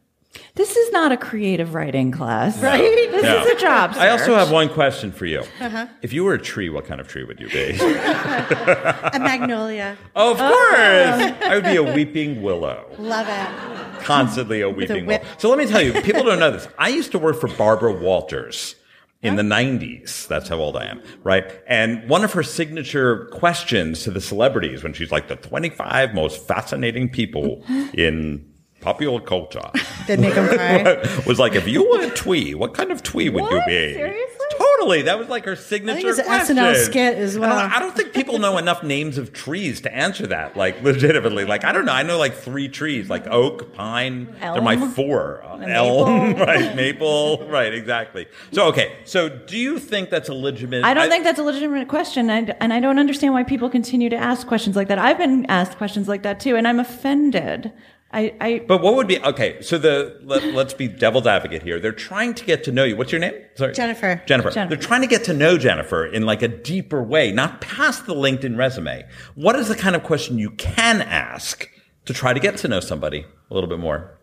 [0.55, 2.81] This is not a creative writing class, right?
[2.81, 3.43] This No.
[3.45, 3.93] is a job.
[3.97, 5.43] I also have one question for you.
[5.61, 5.87] Uh-huh.
[6.03, 7.79] If you were a tree, what kind of tree would you be?
[7.81, 9.97] A magnolia.
[10.15, 11.43] oh, of course.
[11.45, 12.87] I would be a weeping willow.
[12.99, 14.03] Love it.
[14.05, 15.23] Constantly a weeping whip.
[15.23, 15.35] willow.
[15.39, 16.69] So let me tell you, people don't know this.
[16.79, 18.77] I used to work for Barbara Walters
[19.23, 20.29] in the 90s.
[20.29, 21.45] That's how old I am, right?
[21.67, 26.47] And one of her signature questions to the celebrities when she's like the 25 most
[26.47, 28.45] fascinating people in
[28.87, 29.69] popular culture
[30.07, 31.03] Did make him cry.
[31.27, 33.67] was like, if you were a twee, what kind of twee would you What?
[33.67, 33.95] be?
[33.95, 34.47] Seriously?
[34.59, 35.03] Totally.
[35.03, 36.57] That was like her signature it's an question.
[36.57, 37.53] SNL skit as well.
[37.53, 41.45] I, I don't think people know enough names of trees to answer that, like legitimately.
[41.45, 41.93] Like, I don't know.
[41.93, 44.29] I know like three trees, like oak, pine.
[44.41, 44.91] They're my Elm.
[44.93, 45.43] four.
[45.43, 46.45] Uh, Elm, maple.
[46.47, 46.77] right?
[46.77, 47.75] Maple, right?
[47.75, 48.27] Exactly.
[48.53, 48.97] So, okay.
[49.05, 50.85] So, do you think that's a legitimate?
[50.85, 54.09] I don't think that's a legitimate question, and, and I don't understand why people continue
[54.11, 54.99] to ask questions like that.
[55.01, 57.73] I've been asked questions like that too, and I'm offended.
[58.17, 59.61] I, I But what would be okay?
[59.61, 61.79] So the let, let's be devil's advocate here.
[61.79, 62.97] They're trying to get to know you.
[62.97, 63.35] What's your name?
[63.57, 64.23] Sorry, Jennifer.
[64.25, 64.51] Jennifer.
[64.51, 64.75] Jennifer.
[64.75, 68.15] They're trying to get to know Jennifer in like a deeper way, not past the
[68.15, 69.07] LinkedIn resume.
[69.35, 71.69] What is the kind of question you can ask
[72.07, 74.16] to try to get to know somebody a little bit more?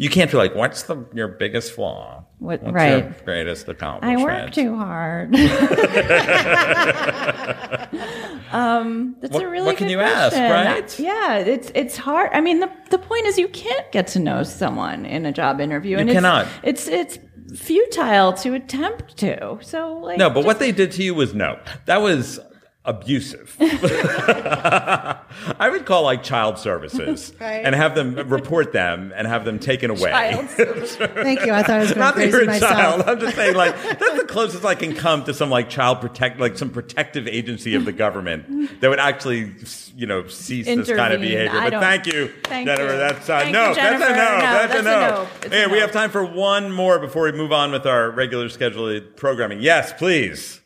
[0.00, 2.24] You can't be like, "What's the your biggest flaw?
[2.38, 3.04] What- What's right.
[3.04, 5.36] your greatest I work too hard.
[8.50, 10.50] um, that's What- a really what can good you ask, question.
[10.50, 10.98] right?
[10.98, 12.30] Yeah, it's it's hard.
[12.32, 15.60] I mean, the the point is you can't get to know someone in a job
[15.60, 16.46] interview, and cannot.
[16.62, 17.18] It's, it's
[17.50, 19.58] it's futile to attempt to.
[19.60, 21.58] So like, No, but what they did to you was no.
[21.84, 22.40] That was
[22.84, 23.56] abusive.
[23.60, 27.62] I would call like child services Right.
[27.64, 30.10] and have them report them and have them taken away.
[30.48, 31.52] Thank you.
[31.52, 32.72] I thought I was going Not that crazy you're a myself.
[32.72, 33.02] child.
[33.02, 36.40] I'm just saying, like that's the closest I can come to some like child protect,
[36.40, 39.54] like some protective agency of the government that would actually,
[39.96, 41.60] you know, cease this kind of behavior.
[41.60, 42.92] But thank you, Thank Jennifer.
[42.92, 42.98] you.
[42.98, 44.14] That's uh, no, you, that's a no.
[44.14, 45.00] No, that's, a that's a no.
[45.00, 45.28] no.
[45.46, 48.48] A Hey, we have time for one more before we move on with our regular
[48.48, 49.60] scheduled programming.
[49.60, 50.59] Yes, please.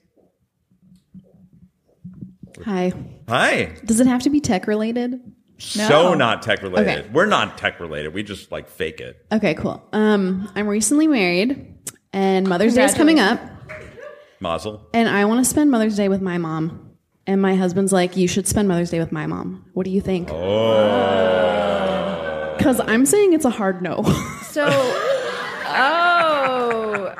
[2.64, 2.92] Hi.
[3.28, 3.72] Hi.
[3.84, 5.20] Does it have to be tech related?
[5.58, 6.98] So not tech related.
[6.98, 7.08] Okay.
[7.12, 8.12] We're not tech related.
[8.14, 9.24] We just like fake it.
[9.32, 9.82] Okay, cool.
[9.92, 11.74] Um, I'm recently married,
[12.12, 13.40] and Mother's Day is coming up,
[14.40, 14.86] Mazel.
[14.92, 16.90] and I want to spend Mother's Day with my mom.
[17.26, 20.00] And my husband's like, "You should spend Mother's Day with my mom." What do you
[20.00, 20.28] think?
[20.30, 21.20] Oh.
[22.58, 24.02] Because I'm saying it's a hard no.
[24.54, 24.64] So,
[25.66, 27.12] oh,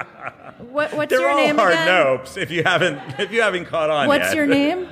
[0.71, 1.89] what, what's They're your all name hard again?
[1.89, 4.37] nopes if you haven't if you haven't caught on What's yet.
[4.37, 4.89] your name?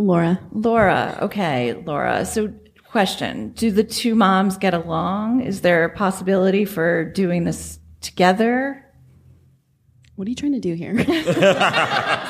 [0.00, 1.18] Laura, Laura.
[1.22, 2.24] Okay, Laura.
[2.24, 2.52] So,
[2.88, 5.42] question: Do the two moms get along?
[5.42, 8.84] Is there a possibility for doing this together?
[10.20, 10.94] what are you trying to do here?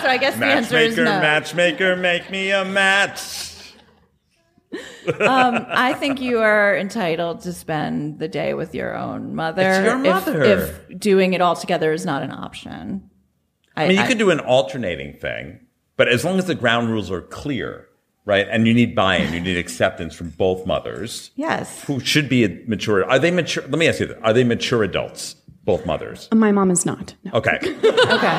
[0.00, 1.20] So, I guess the answer is Matchmaker, no.
[1.20, 3.74] matchmaker, make me a match.
[5.20, 9.68] Um, I think you are entitled to spend the day with your own mother.
[9.68, 10.42] It's your if- mother.
[10.44, 13.10] If, doing it all together is not an option.
[13.76, 15.66] I mean, you could do an alternating thing,
[16.00, 17.86] but as long as the ground rules are clear,
[18.24, 18.46] right?
[18.48, 21.84] And you need buy-in, you need acceptance from both mothers, Yes.
[21.84, 23.04] who should be mature.
[23.04, 23.62] Are they mature?
[23.64, 25.36] Let me ask you this: Are they mature adults?
[25.66, 26.26] Both mothers.
[26.32, 27.14] my mom is not.
[27.24, 27.32] No.
[27.34, 27.58] Okay.
[28.16, 28.36] Okay.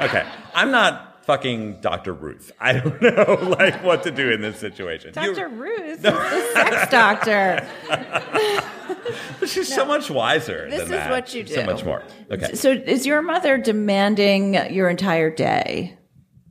[0.08, 0.24] Okay.
[0.54, 2.12] I'm not fucking Dr.
[2.12, 2.50] Ruth.
[2.60, 5.12] I don't know like what to do in this situation.
[5.12, 5.48] Dr.
[5.48, 6.12] Ruth, the
[6.54, 7.66] sex doctor.
[9.46, 10.66] She's so much wiser.
[10.70, 11.10] This than is that.
[11.10, 11.54] what you do.
[11.54, 12.02] So much more.
[12.30, 12.54] Okay.
[12.54, 15.97] So, is your mother demanding your entire day?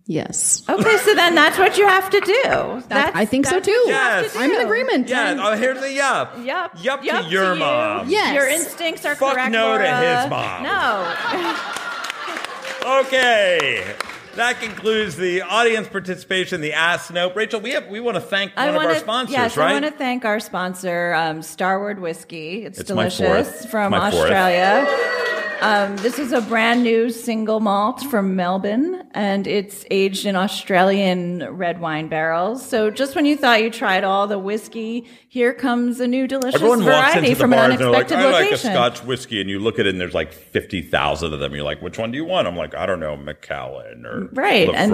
[0.09, 0.63] Yes.
[0.69, 2.41] Okay, so then that's what you have to do.
[2.87, 3.71] That's, I think so that's too.
[3.73, 4.33] what you have Yes.
[4.33, 5.09] to I'm in agreement.
[5.09, 5.35] Yeah.
[5.37, 6.37] Oh, here's the yup.
[6.43, 6.81] Yup.
[6.81, 7.59] Yup Yup to your you.
[7.59, 8.09] mom.
[8.09, 8.33] Yes.
[8.33, 9.51] Your instincts are Fuck correct.
[9.51, 10.21] no to Laura.
[10.21, 10.63] his mom.
[10.63, 11.63] No.
[12.85, 13.83] Okay.
[14.35, 17.35] That concludes the audience participation, the Ask Nope.
[17.35, 19.57] Rachel, we have we want to thank one I of want our to sponsors, yes,
[19.57, 19.71] right?
[19.71, 22.63] I want to thank our sponsor, um, Starward Whiskey.
[22.63, 23.71] It's, It's my delicious fourth.
[23.71, 24.23] from My fourth.
[24.31, 24.85] Australia.
[25.59, 31.47] Um, this is a brand new single malt from Melbourne, and it's aged in Australian
[31.55, 32.63] red wine barrels.
[32.63, 36.55] So just when you thought you tried all the whiskey, here comes a new delicious
[36.55, 38.57] Everyone variety from an they're like, unexpected I like a.
[38.57, 41.55] Scotch whiskey, and you look at it and there's like fifty thousand of them.
[41.55, 42.47] You're like, which one do you want?
[42.47, 44.91] I'm like, I don't know, Macallan or Right, and-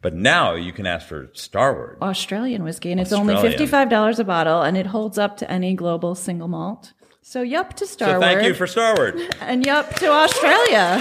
[0.00, 1.98] But now you can ask for Starward.
[2.02, 5.74] Australian whiskey, and it's only fifty-five dollars a bottle, and it holds up to any
[5.74, 6.92] global single malt.
[7.22, 8.16] So yup to Starward.
[8.16, 9.14] So thank you for Starward.
[9.40, 10.98] and yup to Australia.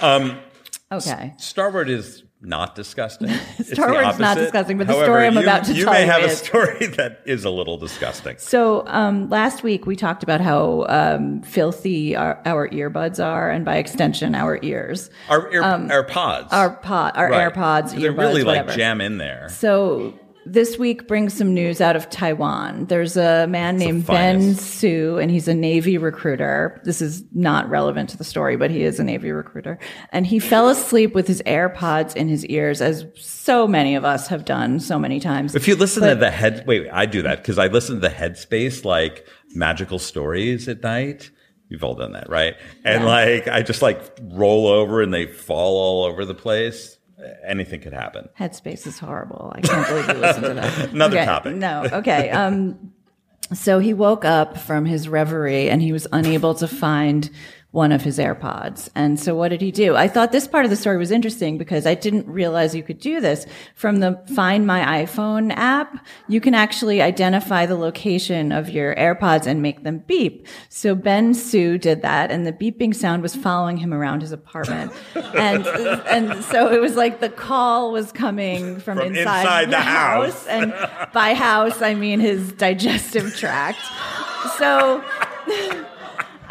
[0.00, 0.38] um.
[0.92, 1.32] Okay.
[1.38, 3.30] Starward is not disgusting.
[3.62, 6.22] Starward's not disgusting, but the story I'm you- about to you tell you may have
[6.22, 8.36] a story that is a little disgusting.
[8.36, 13.64] So um, last week we talked about how um, filthy our, our earbuds are, and
[13.64, 17.50] by extension, our ears, Our ear, our pods, um, our pod, our Right.
[17.50, 18.76] AirPods, They earbuds, really like whatever.
[18.76, 19.48] jam in there.
[19.48, 20.12] So
[20.46, 22.86] this week brings some news out of Taiwan.
[22.86, 24.54] There's a man named Ben.
[24.54, 26.80] Hsu, and he's a Navy recruiter.
[26.84, 29.78] This is not relevant to the story, but he is a Navy recruiter.
[30.10, 34.28] And he fell asleep with his AirPods in his ears, as so many of us
[34.28, 35.54] have done so many times.
[35.54, 38.08] If you listen to the head, wait, I do that because I listen to the
[38.14, 41.30] Headspace like magical stories at night.
[41.68, 42.54] You've all done that, right?
[42.84, 43.08] And Yeah.
[43.08, 46.98] like I just like roll over and they fall all over the place.
[47.46, 48.28] Anything could happen.
[48.38, 49.52] Headspace is horrible.
[49.54, 50.90] I can't believe you listened to that.
[50.92, 51.54] Another Okay, topic.
[51.56, 51.84] No.
[51.92, 52.30] Okay.
[52.30, 52.92] Um,
[53.52, 57.28] so he woke up from his reverie and he was unable to find
[57.72, 58.90] one of his AirPods.
[58.94, 59.96] And so what did he do?
[59.96, 63.00] I thought this part of the story was interesting because I didn't realize you could
[63.00, 63.46] do this.
[63.74, 69.46] From the Find My iPhone app, you can actually identify the location of your AirPods
[69.46, 70.46] and make them beep.
[70.68, 74.92] So Ben Hsu did that and the beeping sound was following him around his apartment.
[75.14, 79.80] and, and so it was like the call was coming from, From inside, inside the
[79.80, 80.46] house.
[80.46, 80.74] And
[81.14, 83.80] by house, I mean his digestive tract.
[84.58, 85.02] So,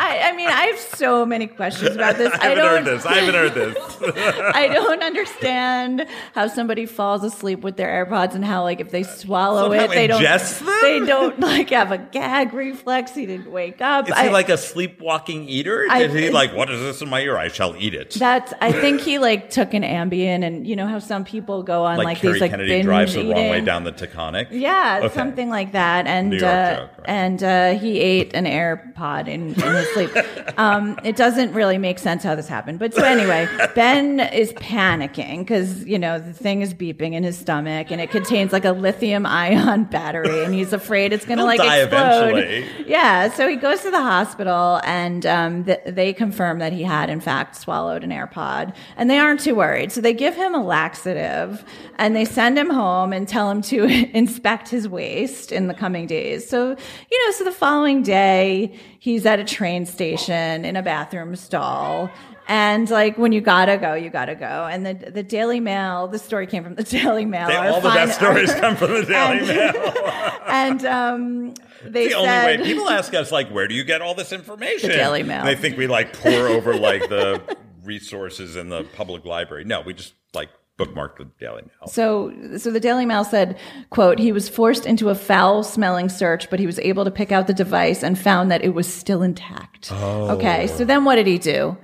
[0.03, 2.33] I, I mean, I have so many questions about this.
[2.35, 2.85] I I haven't don't.
[2.85, 3.05] heard this.
[3.05, 3.97] I haven't heard this.
[4.55, 9.03] I don't understand how somebody falls asleep with their AirPods and how, like, if they
[9.03, 10.21] swallow Somehow it, they don't.
[10.23, 10.65] them?
[10.81, 13.13] They don't like have a gag reflex.
[13.13, 14.07] He didn't wake up.
[14.09, 15.85] Is I- he like a sleepwalking eater?
[15.89, 17.37] I- Did he like what is this in my ear?
[17.37, 18.11] I shall eat it.
[18.15, 18.53] That's.
[18.59, 21.97] I think he like took an Ambien, and you know how some people go on
[21.97, 23.33] like, like, these like Kennedy binge drives the eating.
[23.33, 24.47] wrong way down the Taconic.
[24.51, 25.13] Yeah, Okay.
[25.13, 26.07] something like that.
[26.07, 27.05] And uh, joke, right.
[27.09, 30.57] and uh, he ate an AirPod in, in his asleep.
[30.57, 32.79] Um, it doesn't really make sense how this happened.
[32.79, 37.37] But so anyway, Ben is panicking because, you know, the thing is beeping in his
[37.37, 41.45] stomach and it contains like a lithium ion battery and he's afraid it's going to
[41.45, 42.37] like die explode.
[42.37, 42.85] eventually.
[42.87, 43.31] Yeah.
[43.31, 47.19] So he goes to the hospital and um, th- they confirm that he had, in
[47.21, 49.91] fact, swallowed an AirPod and they aren't too worried.
[49.91, 51.63] So they give him a laxative
[51.97, 53.83] and they send him home and tell him to
[54.17, 56.47] inspect his waist in the coming days.
[56.47, 56.69] So,
[57.11, 62.11] you know, so the following day, he's at a train station in a bathroom stall.
[62.47, 64.67] And like when you gotta go, you gotta go.
[64.69, 67.47] And the the Daily Mail, the story came from the Daily Mail.
[67.47, 70.31] They, all the best stories come from the Daily and- Mail.
[70.47, 74.01] and um, they the only said, way people ask us like where do you get
[74.01, 75.39] all this information The Daily Mail.
[75.39, 77.41] And they think we like pour over like the
[77.83, 82.71] resources in the public library no we just like bookmark the daily mail So, so
[82.71, 83.57] the Daily Mail said,
[83.89, 87.47] "quote He was forced into a foul-smelling search, but he was able to pick out
[87.47, 90.31] the device and found that it was still intact." Oh.
[90.31, 91.77] Okay, so then what did he do?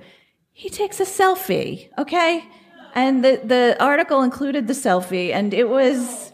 [0.52, 1.88] He takes a selfie.
[1.98, 2.44] Okay,
[2.94, 6.27] and the the article included the selfie, and it was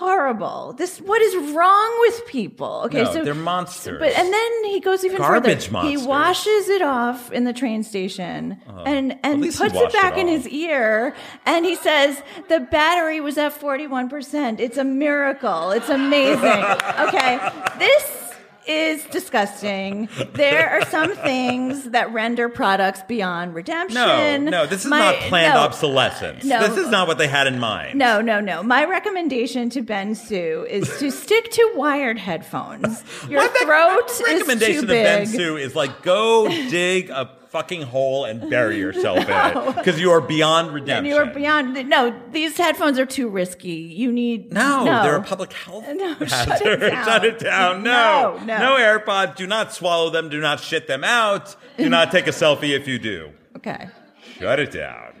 [0.00, 0.72] horrible.
[0.78, 2.82] This what is wrong with people?
[2.86, 3.98] Okay, No, so they're monsters.
[4.00, 5.88] But and then he goes even Garbage further.
[5.88, 8.82] He washes it off in the train station oh.
[8.84, 12.60] and and he puts it washed it back in his ear and he says the
[12.60, 14.58] battery was at 41%.
[14.58, 15.70] It's a miracle.
[15.70, 16.40] It's amazing.
[17.06, 17.38] okay.
[17.78, 18.19] This
[18.66, 20.08] is disgusting.
[20.34, 23.94] There are some things that render products beyond redemption.
[23.94, 25.60] no no this is My- not planned no.
[25.60, 26.60] obsolescence No.
[26.68, 28.62] this is not what they had in mind No, no, no.
[28.62, 33.02] My recommendation to Ben Hsu is to stick to wired headphones.
[33.28, 35.26] Your My throat my is recommendation too to Ben.
[35.26, 40.10] Hsu is like go dig a fucking hole and bury yourself in it because you
[40.12, 41.88] are beyond And redemption you are beyond.
[41.88, 43.72] No, these headphones are too risky.
[43.72, 45.02] You need No, no.
[45.02, 46.82] they're a public health No, shut hazard.
[46.82, 47.04] it down.
[47.04, 47.82] Shut it down.
[47.82, 48.38] No.
[48.44, 48.76] No, no.
[48.78, 49.34] AirPods.
[49.36, 50.28] Do not swallow them.
[50.28, 51.56] Do not shit them out.
[51.76, 53.30] Do not take a selfie if you do.
[53.56, 53.88] Okay.
[54.38, 55.12] Shut it down.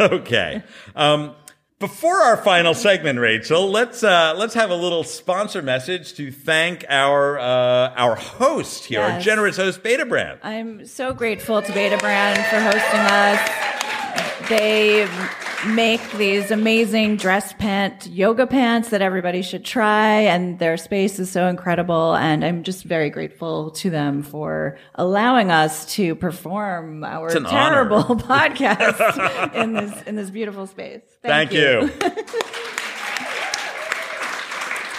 [0.00, 0.62] okay.
[0.94, 1.34] Um,
[1.78, 6.84] before our final segment, Rachel, let's uh, let's have a little sponsor message to thank
[6.88, 10.38] our uh, our host here, our generous host, Betabrand.
[10.42, 14.48] I'm so grateful to Betabrand for hosting us.
[14.48, 15.06] They
[15.66, 21.30] make these amazing dress pant yoga pants that everybody should try, and their space is
[21.30, 22.14] so incredible.
[22.14, 28.22] And I'm just very grateful to them for allowing us to perform our terrible honor.
[28.54, 31.02] podcast in this in this beautiful space.
[31.22, 31.90] Thank, Thank you.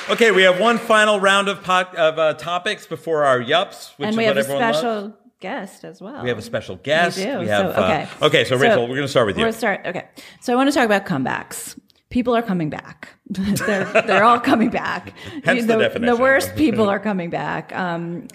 [0.13, 4.13] okay, we have one final round of of uh, topics before our yups, which and
[4.13, 5.13] is we what have a everyone special loves.
[5.39, 6.21] Guest as well.
[6.21, 7.17] We have a special guest.
[7.17, 7.39] We do.
[7.39, 8.25] We have, so, uh, okay.
[8.25, 9.45] okay, so Rachel, we're going to start with you.
[9.45, 9.81] We're start.
[9.85, 10.07] Okay.
[10.41, 11.79] So I want to talk about comebacks.
[12.09, 13.09] People are coming back.
[13.29, 15.13] they're they're all coming back.
[15.43, 16.15] Hence the definition.
[16.15, 17.73] The worst people are coming back.
[17.75, 18.27] Um,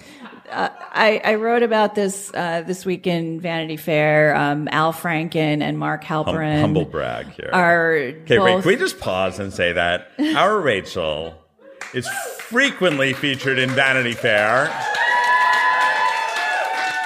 [0.50, 4.36] uh, I, I wrote about this uh, this week in Vanity Fair.
[4.36, 7.50] Um, Al Franken and Mark Hum- Halperin humble brag here.
[7.52, 11.34] are Okay, wait, can we just pause and say that our Rachel
[11.92, 14.70] is frequently featured in Vanity Fair.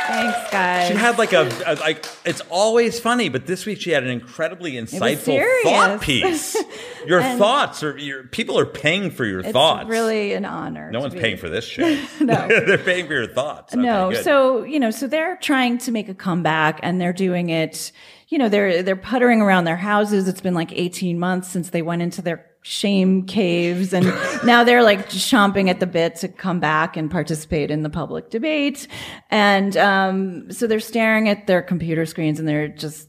[0.09, 0.89] Thanks, guys.
[0.89, 4.11] She had like a, a like it's always funny, but this week she had an
[4.11, 6.57] incredibly insightful thought piece.
[7.07, 9.89] Your thoughts are your people are paying for your it's thoughts.
[9.89, 10.91] really an honor.
[10.91, 11.99] no one's be- paying for this shit.
[12.21, 12.47] No.
[12.49, 13.73] They're paying for your thoughts.
[13.73, 14.25] Okay, no good.
[14.25, 17.93] so you know so they're trying to make a comeback and they're doing it
[18.29, 21.81] you know they're they're puttering around their houses it's been like 18 months since they
[21.81, 24.05] went into their shame caves and
[24.45, 28.29] now they're like chomping at the bit to come back and participate in the public
[28.29, 28.87] debate
[29.31, 33.09] and um, so they're staring at their computer screens and they're just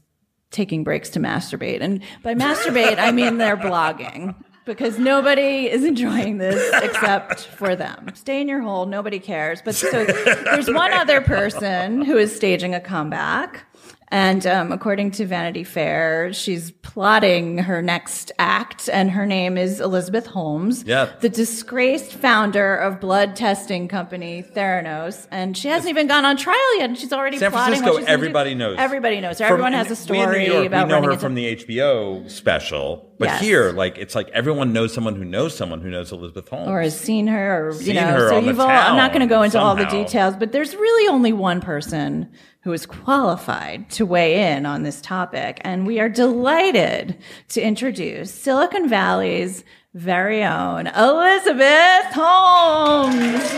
[0.50, 4.34] taking breaks to masturbate and by masturbate i mean they're blogging
[4.64, 8.10] because nobody is enjoying this except for them.
[8.14, 9.60] Stay in your hole, nobody cares.
[9.62, 13.64] But so there's one other person who is staging a comeback.
[14.12, 19.80] And um, according to Vanity Fair, she's plotting her next act, and her name is
[19.80, 21.10] Elizabeth Holmes, Yeah.
[21.20, 25.28] the disgraced founder of blood testing company Theranos.
[25.30, 27.98] And she hasn't even gone on trial yet, and she's already San plotting Francisco, what
[28.00, 28.20] she's gonna do.
[28.22, 28.76] everybody knows.
[28.78, 29.44] Everybody knows her.
[29.46, 31.46] From- Everyone has a we story New York, about we know her into- from the
[31.46, 33.40] HBO special, but Yes.
[33.42, 36.68] here, like, it's like everyone knows someone who knows someone who knows Elizabeth Holmes.
[36.68, 38.96] or has seen her or you Seen know her so on the you've all i'm
[38.96, 42.28] not going to go town into all the details but there's really only one person
[42.62, 47.16] who is qualified to weigh in on this topic and we are delighted
[47.48, 49.64] to introduce silicon valley's
[49.94, 53.52] very own elizabeth holmes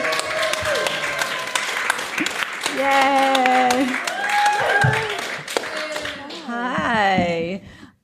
[2.76, 4.11] yay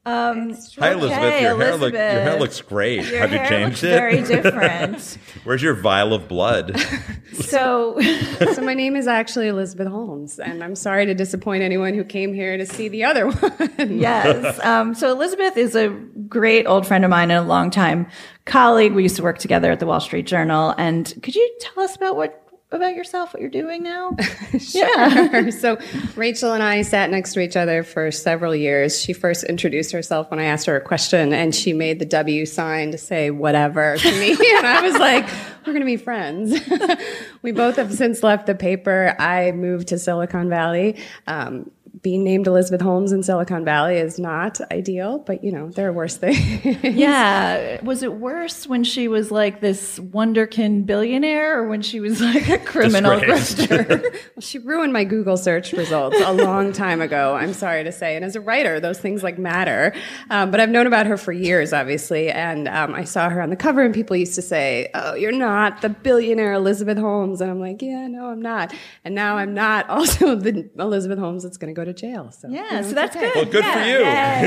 [0.08, 0.32] hi
[0.78, 1.18] Hi, Elizabeth.
[1.18, 3.04] Okay, your, Hair look, your hair looks great.
[3.06, 3.96] Your Have you hair changed looks it?
[3.96, 5.18] very different.
[5.44, 6.78] Where's your vial of blood?
[7.34, 8.00] so,
[8.54, 12.32] so my name is actually Elizabeth Holmes, and I'm sorry to disappoint anyone who came
[12.32, 13.98] here to see the other one.
[13.98, 14.58] yes.
[14.64, 15.88] Um, so Elizabeth is a
[16.28, 18.06] great old friend of mine and a longtime
[18.46, 18.94] colleague.
[18.94, 20.74] We used to work together at the Wall Street Journal.
[20.78, 24.16] And could you tell us about what about yourself, what you're doing now?
[24.58, 25.50] Sure.
[25.50, 25.78] so
[26.16, 29.00] Rachel and I sat next to each other for several years.
[29.00, 32.46] She first introduced herself when I asked her a question, and she made the W
[32.46, 34.30] sign to say whatever to me.
[34.56, 35.28] and I was like,
[35.66, 36.58] we're going to be friends.
[37.42, 39.14] we both have since left the paper.
[39.18, 40.96] I moved to Silicon Valley.
[41.26, 41.70] Um,
[42.02, 45.92] being named Elizabeth Holmes in Silicon Valley is not ideal, but you know, there are
[45.92, 46.38] worse things.
[46.82, 47.82] Yeah.
[47.84, 52.48] Was it worse when she was like this wonderkin billionaire or when she was like
[52.48, 54.04] a criminal grifter?
[54.38, 57.34] Well, she ruined my Google search results a long time ago.
[57.34, 58.14] I'm sorry to say.
[58.14, 59.94] And as a writer, those things like matter.
[60.30, 62.30] Um, but I've known about her for years, obviously.
[62.30, 65.32] And um, I saw her on the cover, and people used to say, "Oh, you're
[65.32, 68.72] not the billionaire Elizabeth Holmes." And I'm like, "Yeah, no, I'm not."
[69.04, 72.30] And now I'm not also the Elizabeth Holmes that's going to go to jail.
[72.32, 73.26] So Yeah, you know, so that's okay.
[73.32, 73.34] good.
[73.36, 74.42] Well, good for Yeah,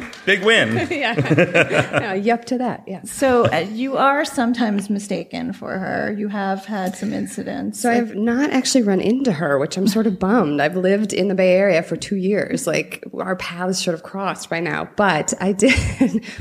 [0.02, 0.10] yay.
[0.26, 0.68] Big win.
[0.96, 2.82] Yeah, yup to that.
[2.86, 3.02] Yeah.
[3.04, 6.12] so uh, you are sometimes mistaken for her.
[6.16, 7.80] You have had some incidents.
[7.80, 10.60] So I've not actually run into her, which I'm sort of bummed.
[10.60, 12.66] I've lived in the Bay Area for two years.
[12.66, 14.88] Like our paths should have crossed by now.
[14.96, 15.74] But I did.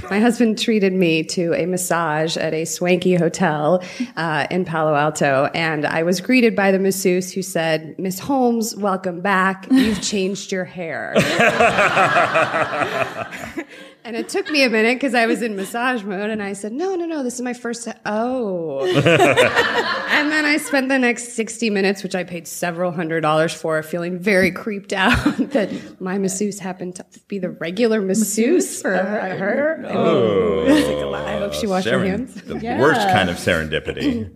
[0.09, 3.83] My husband treated me to a massage at a swanky hotel
[4.15, 8.75] uh, in Palo Alto, and I was greeted by the masseuse who said, "Miss Holmes,
[8.75, 9.34] welcome back.
[9.71, 11.15] You've changed your hair."
[14.05, 16.71] And it took me a minute because I was in massage mode, and I said,
[16.71, 21.71] "No, no, no, this is my first." Oh, and then I spent the next sixty
[21.71, 25.17] minutes, which I paid several hundred dollars for, feeling very creeped out
[25.53, 29.37] that my masseuse happened to be the regular masseuse for oh, her.
[29.37, 29.85] her.
[29.89, 31.15] Oh.
[31.15, 32.35] I hope she washed her hands.
[32.43, 34.31] The worst kind of serendipity.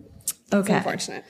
[0.52, 0.76] okay.
[0.78, 1.24] Unfortunate.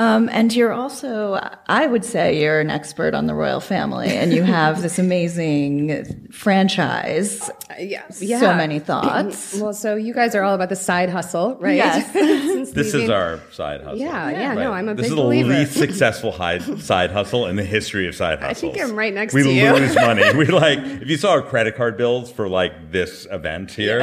[0.00, 1.38] Um, and you're also,
[1.68, 6.28] I would say, you're an expert on the royal family, and you have this amazing
[6.32, 7.50] franchise.
[7.78, 9.54] Yeah, So many thoughts.
[9.60, 11.76] Well, so you guys are all about the side hustle, right?
[11.76, 12.10] Yes.
[12.12, 13.98] Since This is our side hustle.
[13.98, 15.48] Yeah, yeah, no, I'm a This big believer.
[15.50, 18.72] This is the least successful hide, side hustle in the history of side hustles.
[18.72, 19.72] I think I'm right next we to you.
[19.74, 20.22] We lose money.
[20.34, 24.00] We like if you saw our credit card bills for like this event here.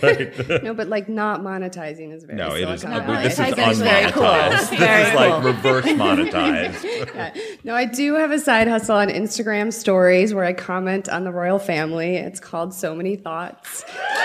[0.00, 0.62] right?
[0.62, 2.38] No, but like not monetizing is very.
[2.38, 2.82] No, it is.
[2.82, 4.22] Silicon This is Monetizing is very cool.
[4.22, 5.39] This Very is like cool.
[5.44, 7.64] reverse monetized.
[7.64, 11.32] No, I do have a side hustle on Instagram stories where I comment on the
[11.32, 12.16] royal family.
[12.16, 13.84] It's called So Many Thoughts.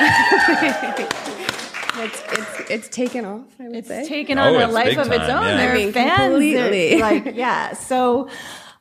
[1.97, 4.07] it's, it's, it's taken off, I would It's say.
[4.07, 5.43] taken Oh, on a life big of its time, own.
[5.49, 5.57] yeah.
[5.57, 6.31] There I are mean, fans.
[6.33, 6.99] completely.
[6.99, 7.73] Like, yeah.
[7.73, 8.29] So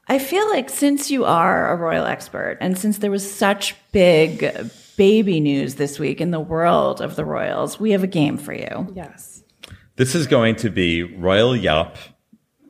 [0.08, 4.52] I feel like since you are a royal expert and since there was such big
[4.96, 8.52] baby news this week in the world of the royals, we have a game for
[8.52, 8.92] you.
[8.94, 9.42] yes.
[9.96, 11.96] This is going to be Royal Yup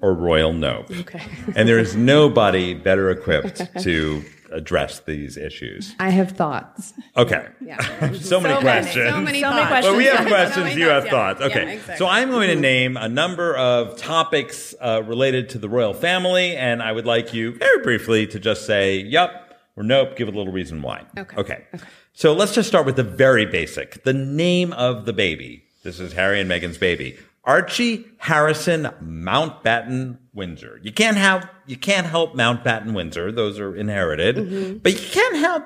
[0.05, 0.91] or Royal Nope.
[0.91, 1.23] Okay.
[1.57, 5.95] And there is nobody better equipped to address these issues.
[5.99, 6.93] I have thoughts.
[7.17, 7.47] Okay.
[7.61, 8.13] Yeah.
[8.13, 9.11] so, many questions.
[9.11, 9.85] So many So many questions.
[9.87, 10.29] Well, we have Yeah.
[10.29, 10.55] questions.
[10.55, 11.11] So many You have yeah.
[11.11, 11.41] thoughts.
[11.41, 11.73] Yeah, Okay.
[11.75, 11.97] exactly.
[11.97, 16.55] So I'm going to name a number of topics uh, related to the royal family,
[16.55, 19.31] and I would like you very briefly to just say yep
[19.77, 21.03] or nope, give a little reason why.
[21.19, 21.37] Okay.
[21.37, 21.65] Okay.
[22.13, 24.05] So let's just start with the very basic.
[24.05, 25.65] The name of the baby.
[25.83, 27.17] This is Harry and Meghan's baby.
[27.47, 30.81] Archie Harrison Mountbatten Windsor.
[30.83, 34.37] You can't have you can't help Mountbatten Windsor; those are inherited.
[34.37, 34.79] Mm-hmm.
[34.79, 35.65] But you can't help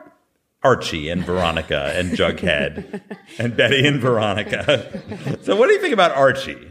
[0.63, 3.01] Archie and Veronica and Jughead
[3.39, 5.39] and Betty and Veronica.
[5.43, 6.69] So, what do you think about Archie?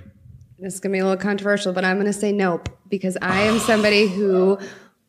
[0.59, 3.17] This is going to be a little controversial, but I'm going to say nope because
[3.21, 4.57] I am somebody who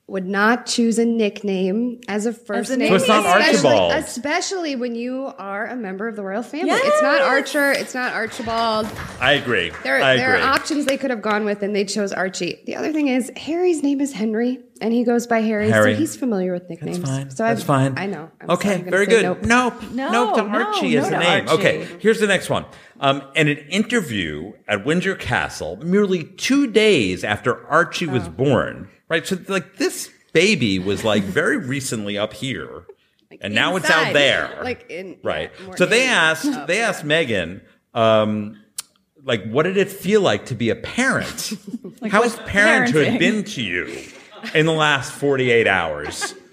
[0.09, 2.91] would not choose a nickname as a first As a name.
[2.93, 2.99] name.
[2.99, 3.93] So it's not especially, Archibald.
[3.93, 6.71] especially when you are a member of the royal family.
[6.73, 7.73] It's not Archer.
[7.73, 8.87] It's not Archibald.
[9.21, 9.71] I agree.
[9.83, 10.47] There, I there agree.
[10.47, 12.63] are options they could have gone with, and they chose Archie.
[12.65, 15.93] The other thing is Harry's name is Henry, and he goes by Harry, Harry.
[15.93, 17.01] so he's familiar with nicknames.
[17.01, 17.31] That's fine.
[17.31, 17.99] So That's I've- fine.
[17.99, 18.31] I know.
[18.41, 19.23] I'm okay, very good.
[19.25, 19.43] Nope.
[19.43, 19.83] Nope.
[19.93, 21.49] No, nope to no, Archie no as a to name.
[21.49, 21.61] Archie.
[21.61, 22.65] Okay, here's the next one.
[22.99, 28.31] Um, in an interview at Windsor Castle, merely two days after Archie was Oh.
[28.31, 29.27] born, right?
[29.27, 32.85] So, like, this baby was like very recently up here.
[33.41, 34.59] and now it's out there.
[34.63, 35.51] Like in- right.
[35.67, 37.61] yeah, so they asked they asked Meghan,
[37.95, 38.61] um,
[39.25, 41.53] like, what did it feel like to be a parent?
[42.11, 43.19] How has parenthood parenting?
[43.19, 44.05] been to you
[44.55, 46.35] in the last 48 hours?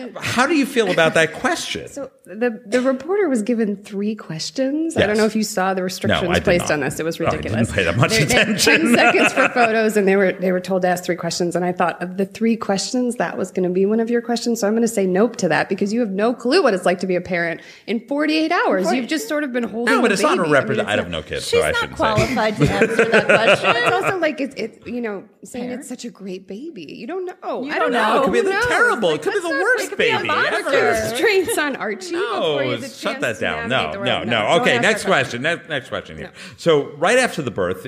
[0.00, 1.88] I'm How do you feel about that question?
[1.88, 4.96] So the the reporter was given three questions.
[4.96, 6.72] I don't know if you saw the restrictions I placed not.
[6.72, 6.98] on this.
[7.00, 7.72] It was Oh, I didn't ridiculous.
[7.72, 8.80] pay that much They- they had attention.
[8.86, 11.54] Ten seconds for photos, and they were they were told to ask three questions.
[11.56, 14.22] And I thought of the three questions, that was going to be one of your
[14.22, 14.60] questions.
[14.60, 16.84] So I'm going to say nope to that because you have no clue what it's
[16.86, 18.92] like to be a parent in 48 hours.
[18.92, 19.94] You've just sort of been holding.
[19.94, 20.52] no, but the it's not a baby.
[20.52, 20.88] represent.
[20.88, 22.04] mean, I, have no kids, She's so I not shouldn't say.
[22.04, 23.70] qualified to answer that question.
[23.76, 26.84] It's also like it's, it's you know saying it's such a great baby.
[26.88, 27.62] You don't know.
[27.64, 28.14] You I don't don't know.
[28.14, 28.20] know.
[28.22, 28.66] It could be Who the knows?
[28.66, 29.10] terrible.
[29.10, 30.56] It could be the worst it could be a baby monster.
[30.74, 31.60] ever.
[31.62, 33.68] On Archie before you No, have shut that down.
[33.68, 34.60] navigate No, no, no.
[34.60, 35.42] Okay, next question.
[35.42, 36.32] Next, next question here.
[36.56, 37.86] So, right after the birth,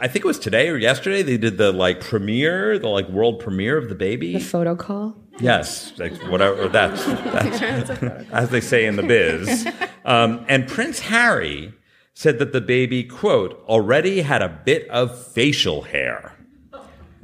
[0.00, 3.40] I think it was today or yesterday, they did the like premiere, the like world
[3.40, 4.32] premiere of the baby.
[4.34, 5.16] The photo call.
[5.40, 8.00] Yes, like whatever that's, that's
[8.32, 9.66] as they say in the biz.
[10.04, 11.72] Um, and Prince Harry
[12.14, 16.36] said that the baby, quote, already had a bit of facial hair.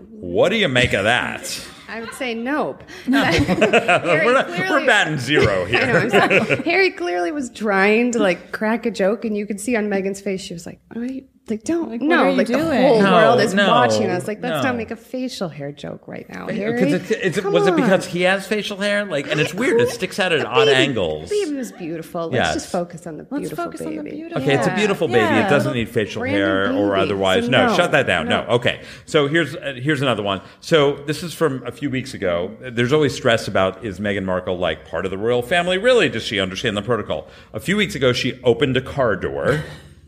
[0.09, 1.65] What do you make of that?
[1.91, 2.85] I would say nope.
[3.09, 5.97] we're, not, we're batting zero I know, here.
[5.99, 6.63] I'm sorry.
[6.65, 10.21] Harry clearly was trying to like crack a joke, and you could see on Meghan's
[10.21, 13.03] face she was like, "Are you like don't what no are you like the whole
[13.03, 14.71] No, world is no, watching us like let's no.
[14.71, 17.67] not make a facial hair joke right now, Harry." Because it, is it, Come was
[17.67, 19.05] it because he has facial hair?
[19.05, 19.81] Like, and it's weird.
[19.81, 21.29] It sticks out at The odd baby- angles.
[21.31, 22.23] The baby was beautiful.
[22.29, 22.55] Let's Yes.
[22.55, 23.99] just focus on the Let's beautiful focus baby.
[23.99, 24.43] on the beautiful.
[24.43, 24.77] Okay, it's a Yeah.
[24.77, 25.19] beautiful baby.
[25.21, 25.47] Yeah.
[25.47, 27.45] It doesn't need facial Brand new hair or otherwise.
[27.45, 28.29] So no, no, shut that down.
[28.29, 28.43] No.
[28.45, 28.49] no.
[28.53, 28.81] Okay.
[29.07, 30.41] So here's uh, here's another one.
[30.61, 32.51] So this is from a few weeks ago.
[32.61, 35.79] There's always stress about is Meghan Markle like part of the royal family?
[35.79, 36.09] Really?
[36.09, 37.27] Does she understand the protocol?
[37.53, 39.61] A few weeks ago, she opened a car door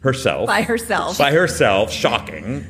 [0.03, 0.46] herself.
[0.46, 1.18] By herself.
[1.18, 1.90] By herself.
[1.90, 2.62] Shocking.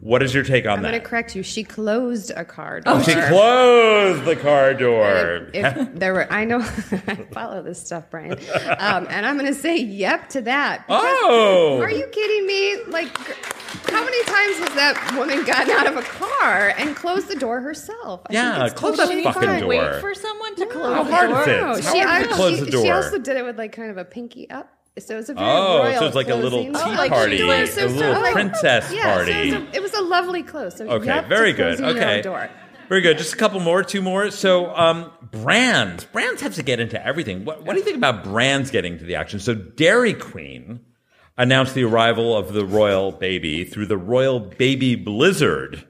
[0.00, 0.86] What is your take on that?
[0.88, 1.44] I'm going to correct you.
[1.44, 2.82] She closed a card.
[2.86, 5.48] Oh, she closed the car door.
[5.54, 6.58] If, if there were, I know,
[7.06, 10.84] I follow this stuff, Brian, um, and I'm going to say yep to that.
[10.88, 11.78] Oh.
[11.80, 12.82] are you kidding me?
[12.90, 13.16] Like,
[13.90, 17.60] how many times has that woman gotten out of a car and closed the door
[17.60, 18.22] herself?
[18.28, 19.60] I Yeah, think it's close that totally fucking fine.
[19.60, 19.68] door.
[19.68, 21.42] Wait for someone to close How the hard door.
[21.42, 21.60] is it?
[21.60, 22.84] No, How she, hard is I, to close she, the door?
[22.84, 24.68] she also did it with like kind of a pinky up.
[24.98, 27.36] So it's a very Oh, royal so it's like a little tea like she party,
[27.38, 27.78] did.
[27.78, 29.50] a little princess yeah, party.
[29.50, 30.76] So it, was a, it was a lovely close.
[30.76, 31.78] So Okay, yep to very good.
[31.78, 32.22] closing your own Okay.
[32.22, 32.50] door.
[32.90, 33.16] Very good.
[33.16, 34.30] Just a couple more, two more.
[34.30, 36.04] So, um, brands.
[36.04, 37.46] Brands have to get into everything.
[37.46, 39.40] What, what do you think about brands getting to the action?
[39.40, 40.80] So, Dairy Queen
[41.38, 45.86] announced the arrival of the royal baby through the royal baby blizzard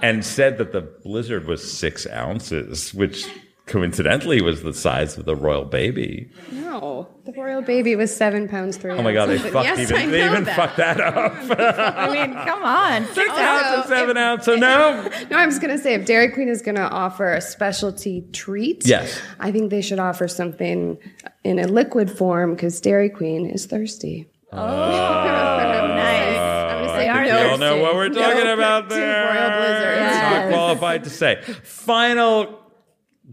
[0.00, 3.26] and said that the blizzard was six ounces, which
[3.68, 6.28] coincidentally was the size of the royal baby.
[6.50, 8.92] No, the royal baby was seven pounds three.
[8.92, 10.56] Oh my God, they fucked yes, even, I they even that.
[10.56, 11.32] fucked that up.
[11.58, 13.04] I mean, come on.
[13.14, 14.44] Six Also, ounces, seven if- ounces.
[14.46, 15.10] So no.
[15.30, 19.20] No, I'm just gonna say if Dairy Queen is gonna offer a specialty treat, Yes.
[19.40, 20.98] I think they should offer something
[21.44, 24.28] in a liquid form because Dairy Queen is thirsty.
[24.52, 26.36] Oh nice.
[26.36, 29.26] I'm gonna say I no we all know what we're no talking about to there.
[29.26, 29.98] Royal Blizzard.
[29.98, 31.42] It's not qualified to say.
[31.62, 32.58] Final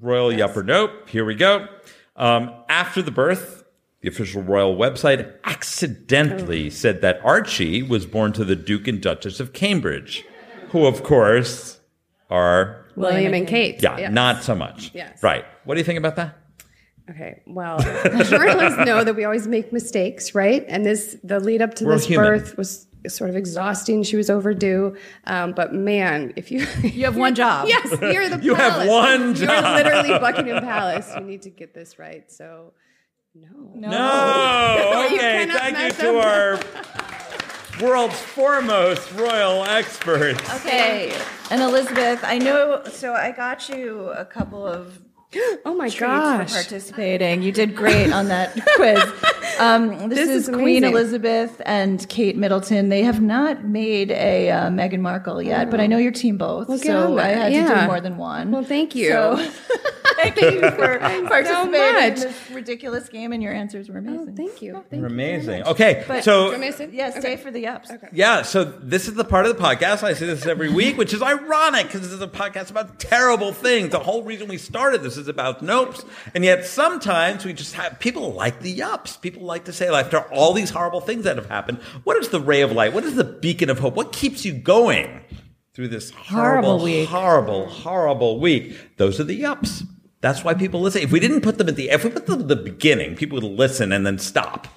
[0.02, 1.08] royal yup or nope.
[1.10, 1.68] Here we go.
[2.16, 3.64] Um, after the birth,
[4.02, 9.40] the official royal website accidentally said that Archie was born to the Duke and Duchess
[9.40, 10.24] of Cambridge,
[10.70, 11.80] who, of course,
[12.30, 13.82] are William and Kate.
[13.82, 14.14] yeah, Yes.
[14.14, 14.92] not so much.
[14.94, 15.22] Yes.
[15.22, 15.46] Right.
[15.66, 16.38] What do you think about that?
[17.10, 17.78] Okay, well,
[18.24, 20.66] journalists know that we always make mistakes, right?
[20.68, 22.26] And this, the lead up to We're this human.
[22.26, 24.04] birth was sort of exhausting.
[24.04, 24.96] She was overdue.
[25.26, 27.68] Um, but man, if you You have one job.
[27.68, 28.90] yes, you're the You have palace.
[28.90, 31.12] one You're literally Buckingham Palace.
[31.16, 32.30] You need to get this right.
[32.32, 32.74] So,
[33.34, 33.90] no, No.
[33.90, 35.04] No.
[35.08, 35.18] Okay.
[35.18, 36.60] cannot Thank you to our
[37.82, 40.42] world's foremost royal experts.
[40.56, 41.14] Okay.
[41.52, 45.00] And Elizabeth, I know, so I got you a couple of
[45.66, 46.50] Oh my gosh.
[46.50, 47.42] for participating.
[47.42, 49.04] You did great on that quiz.
[49.60, 50.84] Um, this, This is, is Queen.
[50.84, 52.90] Elizabeth and Kate Middleton.
[52.90, 56.68] They have not made a uh, Meghan Markle yet, but I know your team both,
[56.68, 58.52] get so I had to do more than one.
[58.52, 59.10] Well, thank you.
[59.10, 59.52] So,
[60.22, 64.30] thank you for participating in this ridiculous game, and your answers were amazing.
[64.32, 64.74] Oh, thank you.
[64.74, 65.60] Thank You're you amazing.
[65.60, 65.68] much.
[65.70, 66.94] Okay, But- so Do you want me to sit?
[66.94, 67.36] Yeah, stay Okay.
[67.38, 67.92] for the ups.
[68.14, 71.14] yeah, so this is the part of the podcast I say this every week, which
[71.14, 73.90] is ironic because this is a podcast about terrible things.
[73.90, 78.00] The whole reason we started this is about nopes, and yet sometimes we just have
[78.00, 79.20] people like the yups.
[79.22, 82.40] People like to say after all these horrible things that have happened, what is the
[82.40, 82.94] ray of light?
[82.94, 83.96] What is the beacon of hope?
[83.96, 85.22] What keeps you going
[85.74, 87.10] through this horrible, Horrible week.
[87.10, 88.78] horrible, horrible week?
[88.98, 89.84] Those are the yups.
[90.26, 91.04] That's why people listen.
[91.04, 93.40] If we didn't put them at the if we put them at the beginning, people
[93.40, 94.68] would listen and then stop.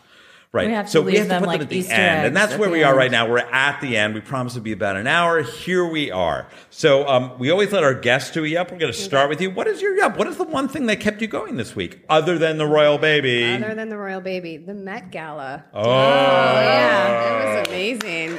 [0.52, 0.66] Right.
[0.66, 1.92] We have to so leave we have to them put like them at the Easter
[1.94, 2.26] end.
[2.26, 2.98] And that's where the we are end.
[2.98, 3.26] right now.
[3.26, 4.12] We're at the end.
[4.12, 5.40] We promised it'd be about an hour.
[5.40, 6.48] Here we are.
[6.68, 8.70] So um, we always let our guests do a yup.
[8.70, 9.50] We're going to start with you.
[9.50, 10.18] What is your yup?
[10.18, 12.98] What is the one thing that kept you going this week, other than the royal
[12.98, 13.50] baby?
[13.50, 15.64] Other than the royal baby, the Met Gala.
[15.72, 18.38] oh, yeah, it was amazing.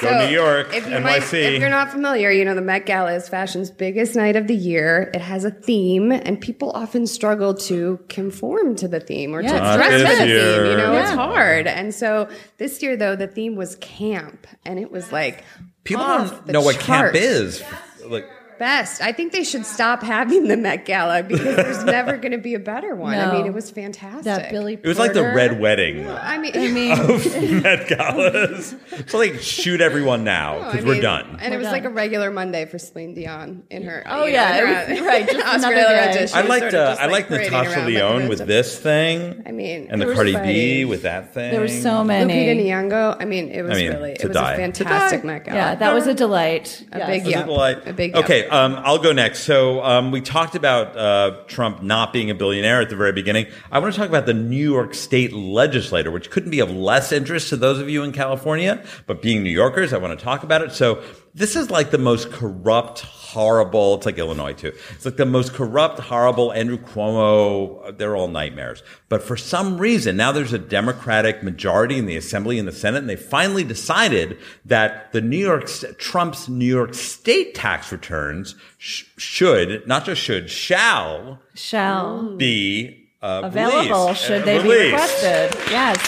[0.00, 1.02] Go New York, if you NYC.
[1.02, 4.46] might- if you're not familiar, you know the Met Gala is fashion's biggest night of
[4.46, 5.10] the year.
[5.14, 9.52] It has a theme, and people often struggle to conform to the theme or Yeah,
[9.52, 10.56] to it's dress this for the year.
[10.56, 10.70] theme.
[10.72, 11.66] You know, it's hard.
[11.66, 12.28] And so
[12.58, 15.44] this year, though, the theme was camp, and it was like
[15.84, 17.18] People off don't the know what camp charts.
[17.18, 17.62] is.
[18.06, 18.26] Like,
[18.60, 19.00] Best.
[19.00, 22.52] I think they should stop having the Met Gala because there's never going to be
[22.52, 23.14] a better one.
[23.14, 24.24] I mean, it was fantastic.
[24.24, 24.74] That Billy.
[24.74, 28.74] it was like the red wedding I mean, I mean, Met Galas.
[29.06, 31.38] so like shoot everyone now I because we're mean, done.
[31.40, 31.72] And it was done.
[31.72, 34.04] like a regular Monday for Celine Dion in her.
[34.06, 36.28] Oh, you yeah, know, it her, was- right, just Oscar another de la day.
[36.34, 39.42] I was liked uh, just, I like, liked parading Natasha around Lyonne with this thing.
[39.46, 41.50] I mean, and the there was Cardi B with that thing.
[41.50, 42.34] there were so many.
[42.34, 43.16] Lupita Nyong'o.
[43.18, 44.52] I mean, it was I mean, really it was die.
[44.52, 45.26] a fantastic die.
[45.26, 45.56] Met Gala.
[45.56, 46.84] Yeah, that was a delight.
[46.92, 47.46] A big Was it yup.
[47.46, 47.86] the light?
[47.88, 49.44] A big okay, um, I'll go next.
[49.44, 53.46] So um, we talked about uh, Trump not being a billionaire at the very beginning.
[53.70, 57.12] I want to talk about the New York State legislator, which couldn't be of less
[57.12, 58.84] interest to those of you in California.
[59.06, 60.72] But being New Yorkers, I want to talk about it.
[60.72, 61.02] So
[61.34, 63.94] this is like the most corrupt, horrible.
[63.94, 64.72] It's like Illinois too.
[64.90, 66.52] It's like the most corrupt, horrible.
[66.52, 67.96] Andrew Cuomo.
[67.96, 68.82] They're all nightmares.
[69.08, 72.98] But for some reason, now there's a Democratic majority in the Assembly and the Senate,
[72.98, 75.68] and they finally decided that the New York
[75.98, 83.42] Trump's New York State tax returns sh- should not just should shall Shall be uh,
[83.44, 85.54] available released, should uh, they be requested?
[85.70, 85.98] Yes.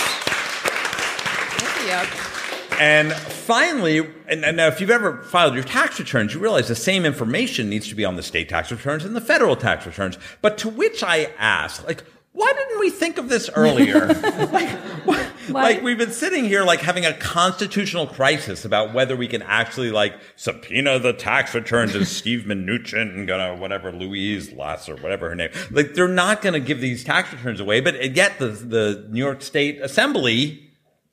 [2.82, 6.74] And finally, and, and now if you've ever filed your tax returns, you realize the
[6.74, 10.18] same information needs to be on the state tax returns and the federal tax returns.
[10.40, 12.02] But to which I ask, like,
[12.32, 14.06] why didn't we think of this earlier?
[14.52, 14.68] like,
[15.04, 19.42] why- like we've been sitting here like having a constitutional crisis about whether we can
[19.42, 25.28] actually like subpoena the tax returns of Steve Mnuchin, gonna whatever Louise Lass or whatever
[25.28, 25.50] her name.
[25.70, 29.20] Like they're not going to give these tax returns away, but yet the the New
[29.20, 30.68] York State Assembly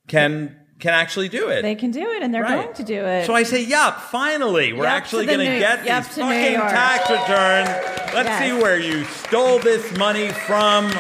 [0.08, 1.62] can can actually do it.
[1.62, 2.64] They can do it, and they're Right.
[2.64, 3.26] going to do it.
[3.26, 7.10] So I say, yup, finally, we're Yup actually going to get yup these fucking tax
[7.10, 7.70] returns.
[8.14, 8.40] Let's Yes.
[8.44, 10.92] see where you stole this money from.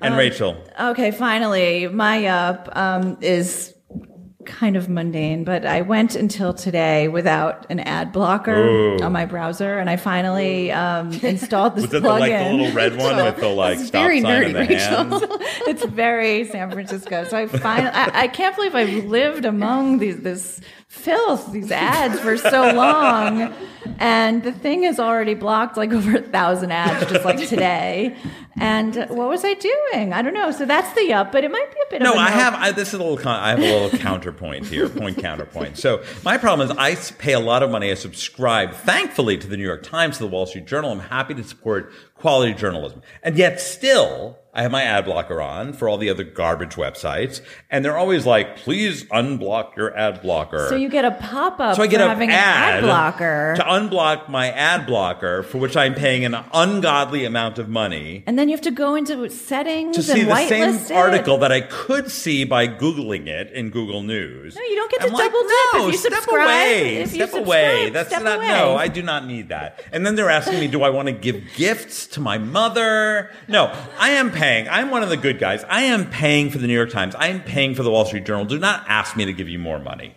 [0.00, 3.73] And Um, Rachel, Okay, finally, my up um, is
[4.46, 9.02] kind of mundane, but I went until today without an ad blocker Ooh.
[9.02, 12.58] on my browser, and I finally um, installed this was it the, like the plugin.
[12.58, 15.18] little red one with the like It's stop very sign nerdy, in the Rachel.
[15.20, 15.26] hand?
[15.68, 17.24] it's very San Francisco.
[17.24, 20.60] So I finally, I, I can't believe I've lived among these this
[20.94, 23.52] filth, these ads for so long,
[23.98, 28.16] and the thing is already blocked like over a thousand ads just like today.
[28.56, 30.12] And what was I doing?
[30.12, 30.52] I don't know.
[30.52, 32.34] So that's the up, but it might be a bit No, of a I nope.
[32.38, 32.54] have.
[32.54, 33.16] I, this is a little.
[33.16, 34.88] Con- I have a little counterpoint here.
[34.88, 35.76] Point counterpoint.
[35.76, 37.90] So my problem is, i pay a lot of money.
[37.90, 40.92] I subscribe, thankfully, to the New York Times, to the Wall Street Journal.
[40.92, 45.72] I'm happy to support quality journalism, and yet still, I have my ad blocker on
[45.72, 47.40] for all the other garbage websites,
[47.70, 51.76] and they're always like, "Please unblock your ad blocker." So you get a pop up
[51.76, 53.54] so I get having ad, an ad blocker.
[53.56, 58.38] to unblock my ad blocker, for which I'm paying an ungodly amount of money and
[58.38, 60.90] then you have to go into settings to see the same it.
[60.92, 64.54] article that I could see by googling it in Google News.
[64.54, 66.46] No, you don't get to I'm like, double dip no, if you step subscribe.
[66.46, 67.90] away, If you step away.
[67.90, 68.48] That's step not away.
[68.48, 68.76] no.
[68.76, 69.82] I do not need that.
[69.92, 73.30] And then they're asking me, do I want to give gifts to my mother?
[73.48, 74.43] No, I am paying.
[74.44, 75.64] I'm one of the good guys.
[75.68, 77.14] I am paying for the New York Times.
[77.14, 78.44] I am paying for the Wall Street Journal.
[78.44, 80.14] Do not ask me to give you more money.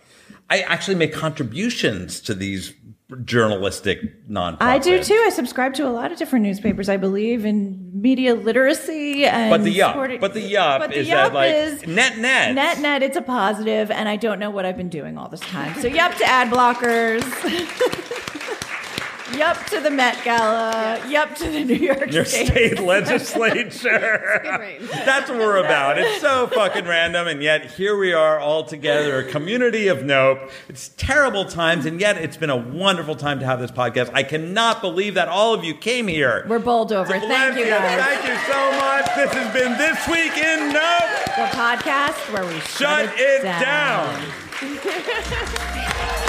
[0.49, 2.73] I actually make contributions to these
[3.23, 4.57] journalistic nonprofits.
[4.61, 5.21] I do too.
[5.25, 6.89] I subscribe to a lot of different newspapers.
[6.89, 10.99] I believe in media literacy and But the yup, supporting- but the yup But the
[10.99, 13.03] is yup that like is- net net net net.
[13.03, 15.73] It's a positive, and I don't know what I've been doing all this time.
[15.79, 17.23] So yup to ad blockers.
[19.35, 21.01] yup to the Met Gala.
[21.07, 22.47] Yup to the New York your State.
[22.47, 24.41] state legislature.
[25.05, 25.97] That's what we're about.
[25.97, 30.39] It's so fucking random, and yet here we are all together, a community of nope.
[30.69, 34.09] It's terrible times, and yet it's been a wonderful time to have this podcast.
[34.13, 36.45] I cannot believe that all of you came here.
[36.47, 37.11] We're bowled over.
[37.19, 38.03] Thank you guys.
[38.03, 39.05] Thank you so much.
[39.15, 41.25] This has been This Week in Nope.
[41.35, 44.13] The podcast where we shut, Shut it down.
[44.61, 46.23] down.